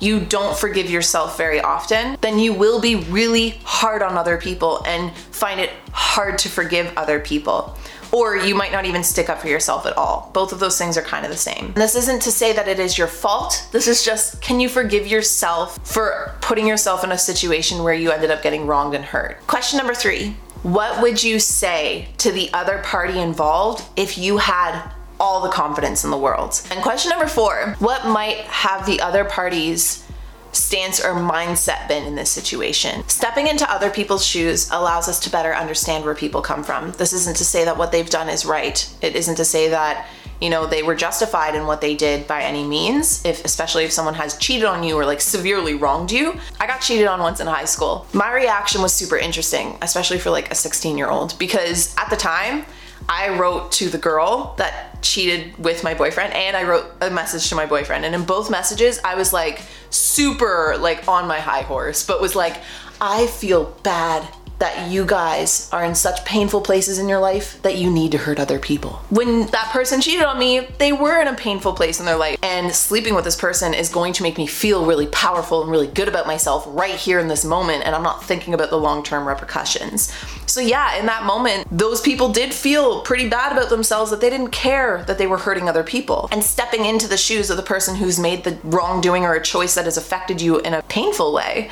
you 0.00 0.20
don't 0.20 0.56
forgive 0.56 0.90
yourself 0.90 1.36
very 1.36 1.60
often, 1.60 2.16
then 2.20 2.38
you 2.38 2.52
will 2.52 2.80
be 2.80 2.96
really 2.96 3.50
hard 3.64 4.02
on 4.02 4.16
other 4.16 4.38
people 4.38 4.82
and 4.86 5.14
find 5.16 5.60
it 5.60 5.70
hard 5.92 6.38
to 6.38 6.48
forgive 6.48 6.92
other 6.96 7.20
people. 7.20 7.76
Or 8.10 8.36
you 8.36 8.54
might 8.54 8.72
not 8.72 8.86
even 8.86 9.04
stick 9.04 9.28
up 9.28 9.38
for 9.38 9.48
yourself 9.48 9.84
at 9.84 9.96
all. 9.96 10.30
Both 10.32 10.52
of 10.52 10.60
those 10.60 10.78
things 10.78 10.96
are 10.96 11.02
kind 11.02 11.26
of 11.26 11.30
the 11.30 11.36
same. 11.36 11.66
And 11.66 11.74
this 11.74 11.94
isn't 11.94 12.22
to 12.22 12.32
say 12.32 12.52
that 12.54 12.66
it 12.66 12.78
is 12.78 12.96
your 12.96 13.06
fault. 13.06 13.68
This 13.70 13.86
is 13.86 14.02
just 14.02 14.40
can 14.40 14.60
you 14.60 14.68
forgive 14.68 15.06
yourself 15.06 15.78
for 15.86 16.34
putting 16.40 16.66
yourself 16.66 17.04
in 17.04 17.12
a 17.12 17.18
situation 17.18 17.82
where 17.82 17.94
you 17.94 18.10
ended 18.10 18.30
up 18.30 18.42
getting 18.42 18.66
wronged 18.66 18.94
and 18.94 19.04
hurt? 19.04 19.46
Question 19.46 19.76
number 19.76 19.94
three 19.94 20.36
What 20.62 21.02
would 21.02 21.22
you 21.22 21.38
say 21.38 22.08
to 22.18 22.32
the 22.32 22.50
other 22.54 22.78
party 22.78 23.20
involved 23.20 23.84
if 23.96 24.16
you 24.16 24.38
had 24.38 24.90
all 25.20 25.42
the 25.42 25.48
confidence 25.48 26.04
in 26.04 26.10
the 26.10 26.18
world. 26.18 26.60
And 26.70 26.82
question 26.82 27.10
number 27.10 27.26
four 27.26 27.76
what 27.78 28.06
might 28.06 28.38
have 28.38 28.86
the 28.86 29.00
other 29.00 29.24
parties 29.24 30.04
stance 30.52 31.00
or 31.00 31.14
mindset 31.14 31.88
been 31.88 32.04
in 32.04 32.14
this 32.14 32.30
situation. 32.30 33.06
Stepping 33.08 33.46
into 33.46 33.70
other 33.70 33.90
people's 33.90 34.24
shoes 34.24 34.70
allows 34.70 35.08
us 35.08 35.20
to 35.20 35.30
better 35.30 35.54
understand 35.54 36.04
where 36.04 36.14
people 36.14 36.40
come 36.40 36.64
from. 36.64 36.92
This 36.92 37.12
isn't 37.12 37.36
to 37.36 37.44
say 37.44 37.64
that 37.64 37.76
what 37.76 37.92
they've 37.92 38.08
done 38.08 38.28
is 38.28 38.46
right. 38.46 38.90
It 39.02 39.14
isn't 39.14 39.36
to 39.36 39.44
say 39.44 39.68
that 39.68 40.06
you 40.40 40.50
know 40.50 40.66
they 40.66 40.82
were 40.84 40.94
justified 40.94 41.54
in 41.54 41.66
what 41.66 41.80
they 41.80 41.96
did 41.96 42.26
by 42.28 42.42
any 42.42 42.64
means 42.64 43.24
if 43.24 43.44
especially 43.44 43.84
if 43.84 43.90
someone 43.90 44.14
has 44.14 44.38
cheated 44.38 44.66
on 44.66 44.84
you 44.84 44.94
or 44.94 45.04
like 45.04 45.20
severely 45.20 45.74
wronged 45.74 46.12
you 46.12 46.38
i 46.60 46.66
got 46.66 46.80
cheated 46.80 47.08
on 47.08 47.18
once 47.18 47.40
in 47.40 47.46
high 47.48 47.64
school 47.64 48.06
my 48.12 48.32
reaction 48.32 48.80
was 48.80 48.92
super 48.92 49.16
interesting 49.16 49.76
especially 49.82 50.16
for 50.16 50.30
like 50.30 50.48
a 50.52 50.54
16 50.54 50.96
year 50.96 51.10
old 51.10 51.36
because 51.40 51.92
at 51.98 52.08
the 52.08 52.16
time 52.16 52.64
I 53.08 53.38
wrote 53.38 53.72
to 53.72 53.88
the 53.88 53.98
girl 53.98 54.54
that 54.58 54.87
cheated 55.02 55.56
with 55.58 55.84
my 55.84 55.94
boyfriend 55.94 56.32
and 56.34 56.56
I 56.56 56.64
wrote 56.64 56.86
a 57.00 57.10
message 57.10 57.48
to 57.48 57.54
my 57.54 57.66
boyfriend. 57.66 58.04
And 58.04 58.14
in 58.14 58.24
both 58.24 58.50
messages, 58.50 58.98
I 59.04 59.14
was 59.14 59.32
like 59.32 59.62
super 59.90 60.76
like 60.78 61.06
on 61.08 61.26
my 61.26 61.40
high 61.40 61.62
horse, 61.62 62.06
but 62.06 62.20
was 62.20 62.34
like, 62.34 62.60
I 63.00 63.26
feel 63.26 63.76
bad 63.82 64.26
that 64.58 64.90
you 64.90 65.06
guys 65.06 65.68
are 65.72 65.84
in 65.84 65.94
such 65.94 66.24
painful 66.24 66.60
places 66.60 66.98
in 66.98 67.08
your 67.08 67.20
life 67.20 67.62
that 67.62 67.76
you 67.76 67.90
need 67.90 68.10
to 68.12 68.18
hurt 68.18 68.40
other 68.40 68.58
people. 68.58 69.00
When 69.08 69.46
that 69.48 69.70
person 69.70 70.00
cheated 70.00 70.24
on 70.24 70.38
me, 70.38 70.66
they 70.78 70.92
were 70.92 71.20
in 71.20 71.28
a 71.28 71.34
painful 71.34 71.74
place 71.74 72.00
in 72.00 72.06
their 72.06 72.16
life. 72.16 72.38
And 72.42 72.74
sleeping 72.74 73.14
with 73.14 73.24
this 73.24 73.36
person 73.36 73.72
is 73.72 73.88
going 73.88 74.12
to 74.14 74.22
make 74.22 74.36
me 74.36 74.46
feel 74.46 74.84
really 74.84 75.06
powerful 75.06 75.62
and 75.62 75.70
really 75.70 75.86
good 75.86 76.08
about 76.08 76.26
myself 76.26 76.64
right 76.68 76.96
here 76.96 77.20
in 77.20 77.28
this 77.28 77.44
moment. 77.44 77.84
And 77.84 77.94
I'm 77.94 78.02
not 78.02 78.24
thinking 78.24 78.52
about 78.52 78.70
the 78.70 78.78
long 78.78 79.04
term 79.04 79.28
repercussions. 79.28 80.12
So, 80.48 80.60
yeah, 80.60 80.96
in 80.96 81.06
that 81.06 81.24
moment, 81.24 81.66
those 81.70 82.00
people 82.00 82.32
did 82.32 82.54
feel 82.54 83.02
pretty 83.02 83.28
bad 83.28 83.52
about 83.52 83.68
themselves 83.68 84.10
that 84.10 84.20
they 84.20 84.30
didn't 84.30 84.50
care 84.50 85.04
that 85.04 85.18
they 85.18 85.26
were 85.26 85.36
hurting 85.36 85.68
other 85.68 85.84
people. 85.84 86.28
And 86.32 86.42
stepping 86.42 86.86
into 86.86 87.06
the 87.06 87.18
shoes 87.18 87.50
of 87.50 87.58
the 87.58 87.62
person 87.62 87.96
who's 87.96 88.18
made 88.18 88.44
the 88.44 88.58
wrongdoing 88.64 89.24
or 89.24 89.34
a 89.34 89.42
choice 89.42 89.74
that 89.74 89.84
has 89.84 89.98
affected 89.98 90.40
you 90.40 90.58
in 90.60 90.72
a 90.72 90.82
painful 90.82 91.34
way 91.34 91.70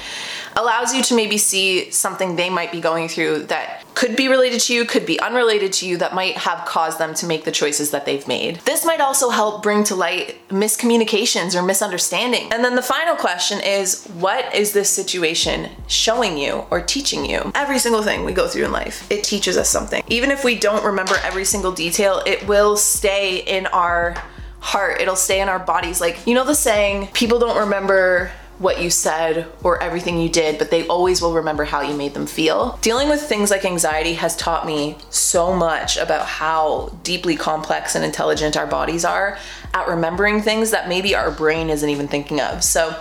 allows 0.56 0.94
you 0.94 1.02
to 1.04 1.14
maybe 1.14 1.38
see 1.38 1.90
something 1.90 2.36
they 2.36 2.50
might 2.50 2.70
be 2.70 2.80
going 2.80 3.08
through 3.08 3.44
that 3.44 3.85
could 3.96 4.14
be 4.14 4.28
related 4.28 4.60
to 4.60 4.74
you, 4.74 4.84
could 4.84 5.06
be 5.06 5.18
unrelated 5.18 5.72
to 5.72 5.88
you, 5.88 5.96
that 5.96 6.14
might 6.14 6.36
have 6.36 6.66
caused 6.66 6.98
them 6.98 7.14
to 7.14 7.26
make 7.26 7.44
the 7.44 7.50
choices 7.50 7.90
that 7.90 8.04
they've 8.04 8.28
made. 8.28 8.56
This 8.66 8.84
might 8.84 9.00
also 9.00 9.30
help 9.30 9.62
bring 9.62 9.84
to 9.84 9.94
light 9.94 10.36
miscommunications 10.50 11.54
or 11.54 11.62
misunderstanding. 11.62 12.52
And 12.52 12.62
then 12.62 12.76
the 12.76 12.82
final 12.82 13.16
question 13.16 13.58
is 13.58 14.04
what 14.08 14.54
is 14.54 14.72
this 14.72 14.90
situation 14.90 15.70
showing 15.88 16.36
you 16.36 16.66
or 16.70 16.82
teaching 16.82 17.24
you? 17.24 17.50
Every 17.54 17.78
single 17.78 18.02
thing 18.02 18.24
we 18.24 18.32
go 18.32 18.46
through 18.46 18.66
in 18.66 18.72
life, 18.72 19.10
it 19.10 19.24
teaches 19.24 19.56
us 19.56 19.70
something. 19.70 20.04
Even 20.08 20.30
if 20.30 20.44
we 20.44 20.58
don't 20.58 20.84
remember 20.84 21.14
every 21.24 21.46
single 21.46 21.72
detail, 21.72 22.22
it 22.26 22.46
will 22.46 22.76
stay 22.76 23.38
in 23.38 23.66
our 23.68 24.14
heart, 24.60 25.00
it'll 25.00 25.16
stay 25.16 25.40
in 25.40 25.48
our 25.48 25.58
bodies. 25.58 26.02
Like, 26.02 26.26
you 26.26 26.34
know 26.34 26.44
the 26.44 26.54
saying, 26.54 27.08
people 27.14 27.38
don't 27.38 27.58
remember 27.58 28.30
what 28.58 28.80
you 28.80 28.90
said 28.90 29.46
or 29.62 29.82
everything 29.82 30.18
you 30.18 30.28
did, 30.28 30.58
but 30.58 30.70
they 30.70 30.86
always 30.86 31.20
will 31.20 31.34
remember 31.34 31.64
how 31.64 31.82
you 31.82 31.94
made 31.94 32.14
them 32.14 32.26
feel. 32.26 32.78
Dealing 32.80 33.08
with 33.08 33.20
things 33.20 33.50
like 33.50 33.64
anxiety 33.64 34.14
has 34.14 34.36
taught 34.36 34.66
me 34.66 34.96
so 35.10 35.54
much 35.54 35.96
about 35.96 36.26
how 36.26 36.96
deeply 37.02 37.36
complex 37.36 37.94
and 37.94 38.04
intelligent 38.04 38.56
our 38.56 38.66
bodies 38.66 39.04
are 39.04 39.38
at 39.74 39.88
remembering 39.88 40.40
things 40.40 40.70
that 40.70 40.88
maybe 40.88 41.14
our 41.14 41.30
brain 41.30 41.68
isn't 41.68 41.88
even 41.88 42.08
thinking 42.08 42.40
of. 42.40 42.64
So, 42.64 42.98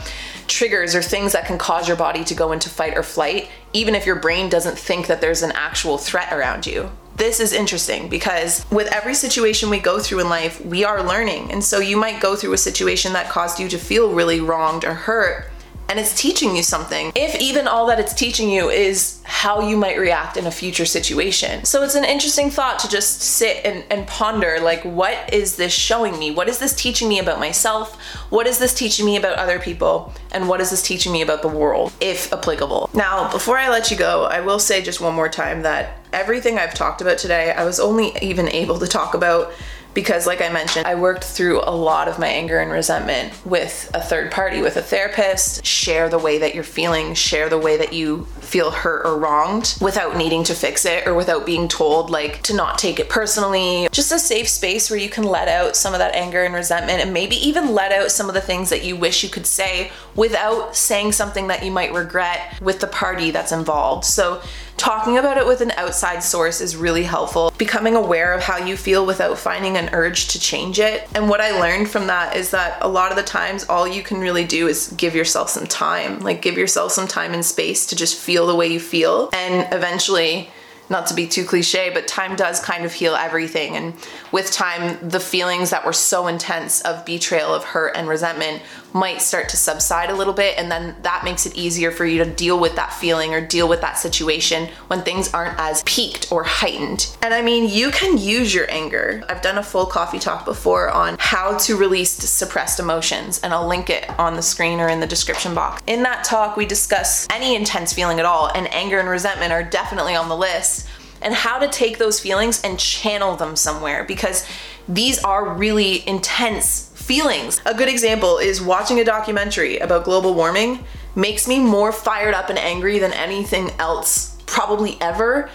triggers 0.47 0.93
or 0.93 1.01
things 1.01 1.31
that 1.31 1.45
can 1.45 1.57
cause 1.57 1.87
your 1.87 1.97
body 1.97 2.23
to 2.23 2.35
go 2.35 2.51
into 2.51 2.69
fight 2.69 2.95
or 2.95 3.01
flight, 3.01 3.49
even 3.75 3.93
if 3.93 4.05
your 4.05 4.15
brain 4.15 4.49
doesn't 4.49 4.77
think 4.77 5.07
that 5.07 5.21
there's 5.21 5.43
an 5.43 5.51
actual 5.53 5.97
threat 5.97 6.31
around 6.31 6.65
you 6.65 6.89
this 7.15 7.39
is 7.39 7.53
interesting 7.53 8.09
because 8.09 8.69
with 8.71 8.91
every 8.93 9.13
situation 9.13 9.69
we 9.69 9.79
go 9.79 9.99
through 9.99 10.19
in 10.19 10.27
life, 10.27 10.63
we 10.65 10.83
are 10.83 11.01
learning. 11.01 11.49
And 11.49 11.63
so 11.63 11.79
you 11.79 11.95
might 11.95 12.19
go 12.19 12.35
through 12.35 12.51
a 12.51 12.57
situation 12.57 13.13
that 13.13 13.29
caused 13.29 13.57
you 13.57 13.69
to 13.69 13.77
feel 13.77 14.13
really 14.13 14.41
wronged 14.41 14.83
or 14.83 14.93
hurt 14.93 15.49
and 15.89 15.99
it's 15.99 16.19
teaching 16.19 16.55
you 16.55 16.63
something. 16.63 17.11
If 17.15 17.39
even 17.39 17.67
all 17.67 17.85
that 17.87 17.99
it's 17.99 18.13
teaching 18.13 18.49
you 18.49 18.69
is 18.69 19.21
how 19.23 19.61
you 19.61 19.77
might 19.77 19.97
react 19.97 20.37
in 20.37 20.47
a 20.47 20.51
future 20.51 20.85
situation. 20.85 21.65
So 21.65 21.83
it's 21.83 21.95
an 21.95 22.03
interesting 22.03 22.49
thought 22.49 22.79
to 22.79 22.89
just 22.89 23.21
sit 23.21 23.65
and, 23.65 23.83
and 23.91 24.07
ponder 24.07 24.59
like, 24.61 24.83
what 24.83 25.33
is 25.33 25.55
this 25.55 25.73
showing 25.73 26.17
me? 26.17 26.31
What 26.31 26.47
is 26.47 26.59
this 26.59 26.75
teaching 26.75 27.09
me 27.09 27.19
about 27.19 27.39
myself? 27.39 27.99
What 28.29 28.47
is 28.47 28.57
this 28.57 28.73
teaching 28.73 29.05
me 29.05 29.17
about 29.17 29.37
other 29.37 29.59
people? 29.59 30.13
And 30.31 30.49
what 30.49 30.61
is 30.61 30.69
this 30.69 30.81
teaching 30.81 31.11
me 31.11 31.21
about 31.21 31.41
the 31.41 31.47
world, 31.47 31.93
if 32.01 32.33
applicable? 32.33 32.89
Now, 32.93 33.31
before 33.31 33.57
I 33.57 33.69
let 33.69 33.91
you 33.91 33.97
go, 33.97 34.23
I 34.25 34.41
will 34.41 34.59
say 34.59 34.81
just 34.81 35.01
one 35.01 35.13
more 35.13 35.29
time 35.29 35.61
that 35.61 35.99
everything 36.11 36.57
I've 36.57 36.73
talked 36.73 37.01
about 37.01 37.17
today, 37.17 37.51
I 37.51 37.65
was 37.65 37.79
only 37.79 38.13
even 38.21 38.47
able 38.49 38.79
to 38.79 38.87
talk 38.87 39.13
about 39.13 39.53
because 39.95 40.27
like 40.27 40.41
I 40.41 40.49
mentioned, 40.49 40.85
I 40.85 40.93
worked 40.93 41.23
through 41.23 41.61
a 41.61 41.71
lot 41.71 42.07
of 42.07 42.19
my 42.19 42.27
anger 42.27 42.59
and 42.59 42.69
resentment 42.69 43.33
with 43.45 43.89
a 43.93 44.01
third 44.01 44.29
party, 44.31 44.61
with 44.61 44.75
a 44.75 44.81
therapist, 44.81 45.65
share 45.65 46.09
the 46.09 46.19
way 46.19 46.37
that 46.37 46.53
you're 46.53 46.63
feeling, 46.65 47.15
share 47.15 47.49
the 47.49 47.57
way 47.57 47.77
that 47.77 47.93
you 47.93 48.25
feel 48.41 48.71
hurt 48.71 49.05
or 49.05 49.17
wronged 49.17 49.77
without 49.81 50.17
needing 50.17 50.43
to 50.43 50.53
fix 50.53 50.85
it 50.85 51.07
or 51.07 51.15
without 51.15 51.45
being 51.45 51.67
told 51.67 52.09
like 52.09 52.43
to 52.43 52.53
not 52.53 52.77
take 52.77 52.99
it 52.99 53.09
personally. 53.09 53.87
Just 53.91 54.11
a 54.11 54.19
safe 54.19 54.49
space 54.49 54.89
where 54.89 54.99
you 54.99 55.09
can 55.09 55.23
let 55.23 55.47
out 55.47 55.77
some 55.77 55.93
of 55.93 55.99
that 55.99 56.13
anger 56.13 56.43
and 56.43 56.53
resentment 56.53 57.01
and 57.01 57.13
maybe 57.13 57.37
even 57.37 57.73
let 57.73 57.93
out 57.93 58.11
some 58.11 58.27
of 58.27 58.35
the 58.35 58.41
things 58.41 58.69
that 58.69 58.83
you 58.83 58.97
wish 58.97 59.23
you 59.23 59.29
could 59.29 59.47
say 59.47 59.91
without 60.13 60.75
saying 60.75 61.13
something 61.13 61.47
that 61.47 61.63
you 61.63 61.71
might 61.71 61.93
regret 61.93 62.59
with 62.61 62.81
the 62.81 62.87
party 62.87 63.31
that's 63.31 63.53
involved. 63.53 64.03
So 64.03 64.41
Talking 64.77 65.17
about 65.17 65.37
it 65.37 65.47
with 65.47 65.61
an 65.61 65.71
outside 65.71 66.21
source 66.21 66.59
is 66.59 66.75
really 66.75 67.03
helpful. 67.03 67.51
Becoming 67.57 67.95
aware 67.95 68.33
of 68.33 68.41
how 68.41 68.57
you 68.57 68.75
feel 68.75 69.05
without 69.05 69.37
finding 69.37 69.77
an 69.77 69.89
urge 69.93 70.27
to 70.29 70.39
change 70.39 70.79
it. 70.79 71.07
And 71.15 71.29
what 71.29 71.41
I 71.41 71.59
learned 71.59 71.89
from 71.89 72.07
that 72.07 72.35
is 72.35 72.51
that 72.51 72.77
a 72.81 72.87
lot 72.87 73.11
of 73.11 73.17
the 73.17 73.23
times, 73.23 73.65
all 73.65 73.87
you 73.87 74.03
can 74.03 74.19
really 74.19 74.43
do 74.43 74.67
is 74.67 74.93
give 74.97 75.15
yourself 75.15 75.49
some 75.49 75.65
time. 75.65 76.19
Like, 76.19 76.41
give 76.41 76.57
yourself 76.57 76.91
some 76.91 77.07
time 77.07 77.33
and 77.33 77.45
space 77.45 77.85
to 77.87 77.95
just 77.95 78.17
feel 78.19 78.47
the 78.47 78.55
way 78.55 78.67
you 78.67 78.79
feel. 78.79 79.29
And 79.33 79.73
eventually, 79.73 80.49
not 80.89 81.07
to 81.07 81.13
be 81.13 81.27
too 81.27 81.45
cliche, 81.45 81.89
but 81.93 82.07
time 82.07 82.35
does 82.35 82.59
kind 82.59 82.85
of 82.85 82.93
heal 82.93 83.15
everything. 83.15 83.75
And 83.75 83.93
with 84.31 84.51
time, 84.51 84.97
the 85.07 85.19
feelings 85.19 85.69
that 85.71 85.85
were 85.85 85.93
so 85.93 86.27
intense 86.27 86.81
of 86.81 87.05
betrayal, 87.05 87.53
of 87.53 87.63
hurt, 87.63 87.95
and 87.95 88.07
resentment 88.07 88.61
might 88.93 89.21
start 89.21 89.49
to 89.49 89.57
subside 89.57 90.09
a 90.09 90.15
little 90.15 90.33
bit. 90.33 90.57
And 90.57 90.71
then 90.71 90.95
that 91.01 91.23
makes 91.25 91.45
it 91.45 91.55
easier 91.55 91.91
for 91.91 92.05
you 92.05 92.23
to 92.23 92.29
deal 92.29 92.59
with 92.59 92.75
that 92.75 92.93
feeling 92.93 93.33
or 93.33 93.45
deal 93.45 93.67
with 93.67 93.81
that 93.81 93.97
situation 93.97 94.69
when 94.87 95.01
things 95.01 95.33
aren't 95.33 95.59
as 95.59 95.83
peaked 95.83 96.31
or 96.31 96.43
heightened. 96.43 97.15
And 97.21 97.33
I 97.33 97.41
mean, 97.41 97.69
you 97.69 97.91
can 97.91 98.17
use 98.17 98.53
your 98.53 98.69
anger. 98.71 99.23
I've 99.27 99.41
done 99.41 99.57
a 99.57 99.63
full 99.63 99.85
coffee 99.85 100.19
talk 100.19 100.45
before 100.45 100.89
on 100.89 101.17
how 101.19 101.57
to 101.59 101.75
release 101.75 102.11
suppressed 102.11 102.79
emotions, 102.79 103.39
and 103.41 103.53
I'll 103.53 103.67
link 103.67 103.89
it 103.89 104.09
on 104.17 104.35
the 104.35 104.41
screen 104.41 104.79
or 104.79 104.87
in 104.87 104.99
the 104.99 105.07
description 105.07 105.53
box. 105.53 105.81
In 105.87 106.03
that 106.03 106.23
talk, 106.23 106.55
we 106.55 106.65
discuss 106.65 107.27
any 107.29 107.55
intense 107.55 107.91
feeling 107.91 108.19
at 108.19 108.25
all, 108.25 108.49
and 108.55 108.73
anger 108.73 108.99
and 108.99 109.09
resentment 109.09 109.51
are 109.51 109.63
definitely 109.63 110.15
on 110.15 110.29
the 110.29 110.37
list 110.37 110.74
and 111.21 111.33
how 111.33 111.59
to 111.59 111.67
take 111.67 111.97
those 111.97 112.19
feelings 112.19 112.61
and 112.63 112.79
channel 112.79 113.35
them 113.35 113.55
somewhere 113.55 114.03
because 114.03 114.47
these 114.87 115.23
are 115.23 115.53
really 115.53 116.07
intense 116.07 116.89
feelings. 116.95 117.61
A 117.65 117.73
good 117.73 117.89
example 117.89 118.37
is 118.37 118.61
watching 118.61 118.99
a 118.99 119.03
documentary 119.03 119.77
about 119.77 120.05
global 120.05 120.33
warming 120.33 120.83
makes 121.15 121.47
me 121.47 121.59
more 121.59 121.91
fired 121.91 122.33
up 122.33 122.49
and 122.49 122.59
angry 122.59 122.99
than 122.99 123.13
anything 123.13 123.71
else 123.79 124.35
probably 124.45 124.97
ever. 125.01 125.49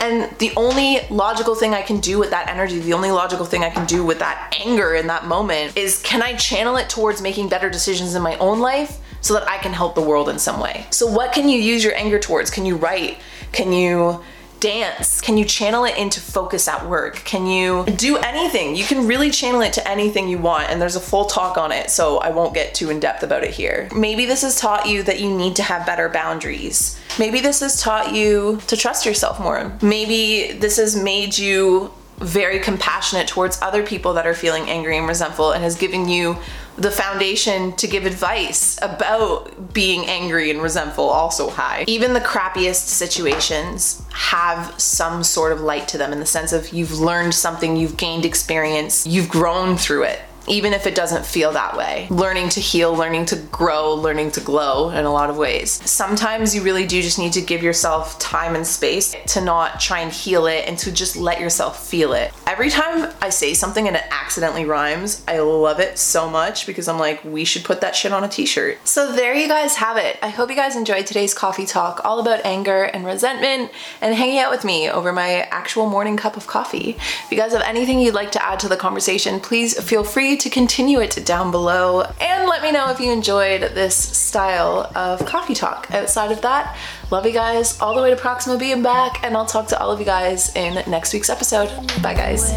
And 0.00 0.36
the 0.38 0.52
only 0.56 1.00
logical 1.08 1.54
thing 1.54 1.72
I 1.72 1.82
can 1.82 2.00
do 2.00 2.18
with 2.18 2.30
that 2.30 2.48
energy, 2.48 2.80
the 2.80 2.94
only 2.94 3.10
logical 3.10 3.46
thing 3.46 3.62
I 3.62 3.70
can 3.70 3.86
do 3.86 4.04
with 4.04 4.18
that 4.18 4.56
anger 4.64 4.94
in 4.94 5.06
that 5.06 5.26
moment 5.26 5.76
is 5.76 6.02
can 6.02 6.20
I 6.20 6.34
channel 6.34 6.76
it 6.76 6.88
towards 6.88 7.22
making 7.22 7.48
better 7.48 7.70
decisions 7.70 8.14
in 8.14 8.22
my 8.22 8.36
own 8.38 8.58
life 8.58 8.98
so 9.20 9.34
that 9.34 9.48
I 9.48 9.58
can 9.58 9.72
help 9.72 9.94
the 9.94 10.02
world 10.02 10.28
in 10.28 10.38
some 10.38 10.58
way? 10.58 10.86
So, 10.90 11.06
what 11.06 11.32
can 11.32 11.48
you 11.48 11.58
use 11.58 11.84
your 11.84 11.94
anger 11.94 12.18
towards? 12.18 12.50
Can 12.50 12.66
you 12.66 12.76
write? 12.76 13.20
Can 13.52 13.72
you 13.72 14.24
dance? 14.64 15.20
Can 15.20 15.36
you 15.36 15.44
channel 15.44 15.84
it 15.84 15.94
into 15.98 16.20
focus 16.20 16.68
at 16.68 16.88
work? 16.88 17.16
Can 17.16 17.46
you 17.46 17.84
do 17.84 18.16
anything? 18.16 18.74
You 18.74 18.84
can 18.84 19.06
really 19.06 19.30
channel 19.30 19.60
it 19.60 19.74
to 19.74 19.86
anything 19.86 20.26
you 20.26 20.38
want, 20.38 20.70
and 20.70 20.80
there's 20.80 20.96
a 20.96 21.00
full 21.00 21.26
talk 21.26 21.58
on 21.58 21.70
it, 21.70 21.90
so 21.90 22.16
I 22.16 22.30
won't 22.30 22.54
get 22.54 22.74
too 22.74 22.88
in 22.88 22.98
depth 22.98 23.22
about 23.22 23.44
it 23.44 23.50
here. 23.50 23.90
Maybe 23.94 24.24
this 24.24 24.40
has 24.40 24.58
taught 24.58 24.88
you 24.88 25.02
that 25.02 25.20
you 25.20 25.36
need 25.36 25.54
to 25.56 25.62
have 25.62 25.84
better 25.84 26.08
boundaries. 26.08 26.98
Maybe 27.18 27.40
this 27.40 27.60
has 27.60 27.78
taught 27.78 28.14
you 28.14 28.58
to 28.68 28.74
trust 28.74 29.04
yourself 29.04 29.38
more. 29.38 29.70
Maybe 29.82 30.52
this 30.52 30.78
has 30.78 30.96
made 30.96 31.36
you 31.36 31.92
very 32.16 32.58
compassionate 32.58 33.28
towards 33.28 33.60
other 33.60 33.84
people 33.84 34.14
that 34.14 34.26
are 34.26 34.34
feeling 34.34 34.70
angry 34.70 34.96
and 34.96 35.06
resentful 35.06 35.52
and 35.52 35.62
has 35.62 35.76
given 35.76 36.08
you 36.08 36.38
the 36.76 36.90
foundation 36.90 37.72
to 37.76 37.86
give 37.86 38.04
advice 38.04 38.78
about 38.82 39.72
being 39.72 40.06
angry 40.06 40.50
and 40.50 40.60
resentful 40.60 41.04
also 41.04 41.48
high. 41.48 41.84
Even 41.86 42.12
the 42.12 42.20
crappiest 42.20 42.86
situations 42.88 44.02
have 44.12 44.78
some 44.80 45.22
sort 45.22 45.52
of 45.52 45.60
light 45.60 45.88
to 45.88 45.98
them 45.98 46.12
in 46.12 46.20
the 46.20 46.26
sense 46.26 46.52
of 46.52 46.72
you've 46.72 46.98
learned 46.98 47.34
something, 47.34 47.76
you've 47.76 47.96
gained 47.96 48.24
experience, 48.24 49.06
you've 49.06 49.28
grown 49.28 49.76
through 49.76 50.04
it 50.04 50.20
even 50.46 50.72
if 50.72 50.86
it 50.86 50.94
doesn't 50.94 51.24
feel 51.24 51.52
that 51.52 51.76
way. 51.76 52.06
Learning 52.10 52.48
to 52.50 52.60
heal, 52.60 52.94
learning 52.94 53.26
to 53.26 53.36
grow, 53.36 53.94
learning 53.94 54.30
to 54.32 54.40
glow 54.40 54.90
in 54.90 55.04
a 55.04 55.12
lot 55.12 55.30
of 55.30 55.36
ways. 55.36 55.72
Sometimes 55.88 56.54
you 56.54 56.62
really 56.62 56.86
do 56.86 57.02
just 57.02 57.18
need 57.18 57.32
to 57.32 57.40
give 57.40 57.62
yourself 57.62 58.18
time 58.18 58.54
and 58.54 58.66
space 58.66 59.14
to 59.26 59.40
not 59.40 59.80
try 59.80 60.00
and 60.00 60.12
heal 60.12 60.46
it 60.46 60.66
and 60.66 60.78
to 60.78 60.92
just 60.92 61.16
let 61.16 61.40
yourself 61.40 61.86
feel 61.86 62.12
it. 62.12 62.32
Every 62.46 62.70
time 62.70 63.12
I 63.20 63.30
say 63.30 63.54
something 63.54 63.86
and 63.86 63.96
it 63.96 64.04
accidentally 64.10 64.64
rhymes, 64.64 65.22
I 65.26 65.38
love 65.38 65.80
it 65.80 65.98
so 65.98 66.28
much 66.28 66.66
because 66.66 66.88
I'm 66.88 66.98
like, 66.98 67.24
we 67.24 67.44
should 67.44 67.64
put 67.64 67.80
that 67.80 67.96
shit 67.96 68.12
on 68.12 68.24
a 68.24 68.28
t 68.28 68.46
shirt. 68.46 68.86
So 68.86 69.12
there 69.12 69.34
you 69.34 69.48
guys 69.48 69.76
have 69.76 69.96
it. 69.96 70.18
I 70.22 70.28
hope 70.28 70.50
you 70.50 70.56
guys 70.56 70.76
enjoyed 70.76 71.06
today's 71.06 71.34
coffee 71.34 71.66
talk 71.66 72.00
all 72.04 72.20
about 72.20 72.44
anger 72.44 72.84
and 72.84 73.06
resentment 73.06 73.70
and 74.00 74.14
hanging 74.14 74.38
out 74.38 74.50
with 74.50 74.64
me 74.64 74.90
over 74.90 75.12
my 75.12 75.42
actual 75.50 75.88
morning 75.88 76.16
cup 76.16 76.36
of 76.36 76.46
coffee. 76.46 76.96
If 77.24 77.28
you 77.30 77.36
guys 77.36 77.52
have 77.52 77.62
anything 77.62 78.00
you'd 78.00 78.14
like 78.14 78.32
to 78.32 78.44
add 78.44 78.60
to 78.60 78.68
the 78.68 78.76
conversation, 78.76 79.40
please 79.40 79.80
feel 79.82 80.04
free 80.04 80.33
to 80.36 80.50
continue 80.50 81.00
it 81.00 81.24
down 81.24 81.50
below 81.50 82.02
and 82.20 82.48
let 82.48 82.62
me 82.62 82.72
know 82.72 82.90
if 82.90 83.00
you 83.00 83.12
enjoyed 83.12 83.62
this 83.74 83.94
style 83.94 84.90
of 84.94 85.24
coffee 85.26 85.54
talk. 85.54 85.88
Outside 85.92 86.32
of 86.32 86.42
that, 86.42 86.76
love 87.10 87.26
you 87.26 87.32
guys 87.32 87.80
all 87.80 87.94
the 87.94 88.02
way 88.02 88.10
to 88.10 88.16
Proxima 88.16 88.58
b 88.58 88.72
and 88.72 88.82
back, 88.82 89.24
and 89.24 89.36
I'll 89.36 89.46
talk 89.46 89.68
to 89.68 89.78
all 89.78 89.90
of 89.90 89.98
you 89.98 90.06
guys 90.06 90.54
in 90.56 90.74
next 90.90 91.12
week's 91.12 91.30
episode. 91.30 91.68
Bye, 92.02 92.14
guys. 92.14 92.52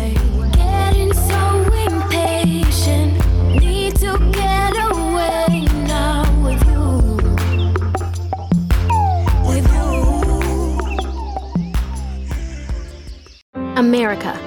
America. 13.77 14.46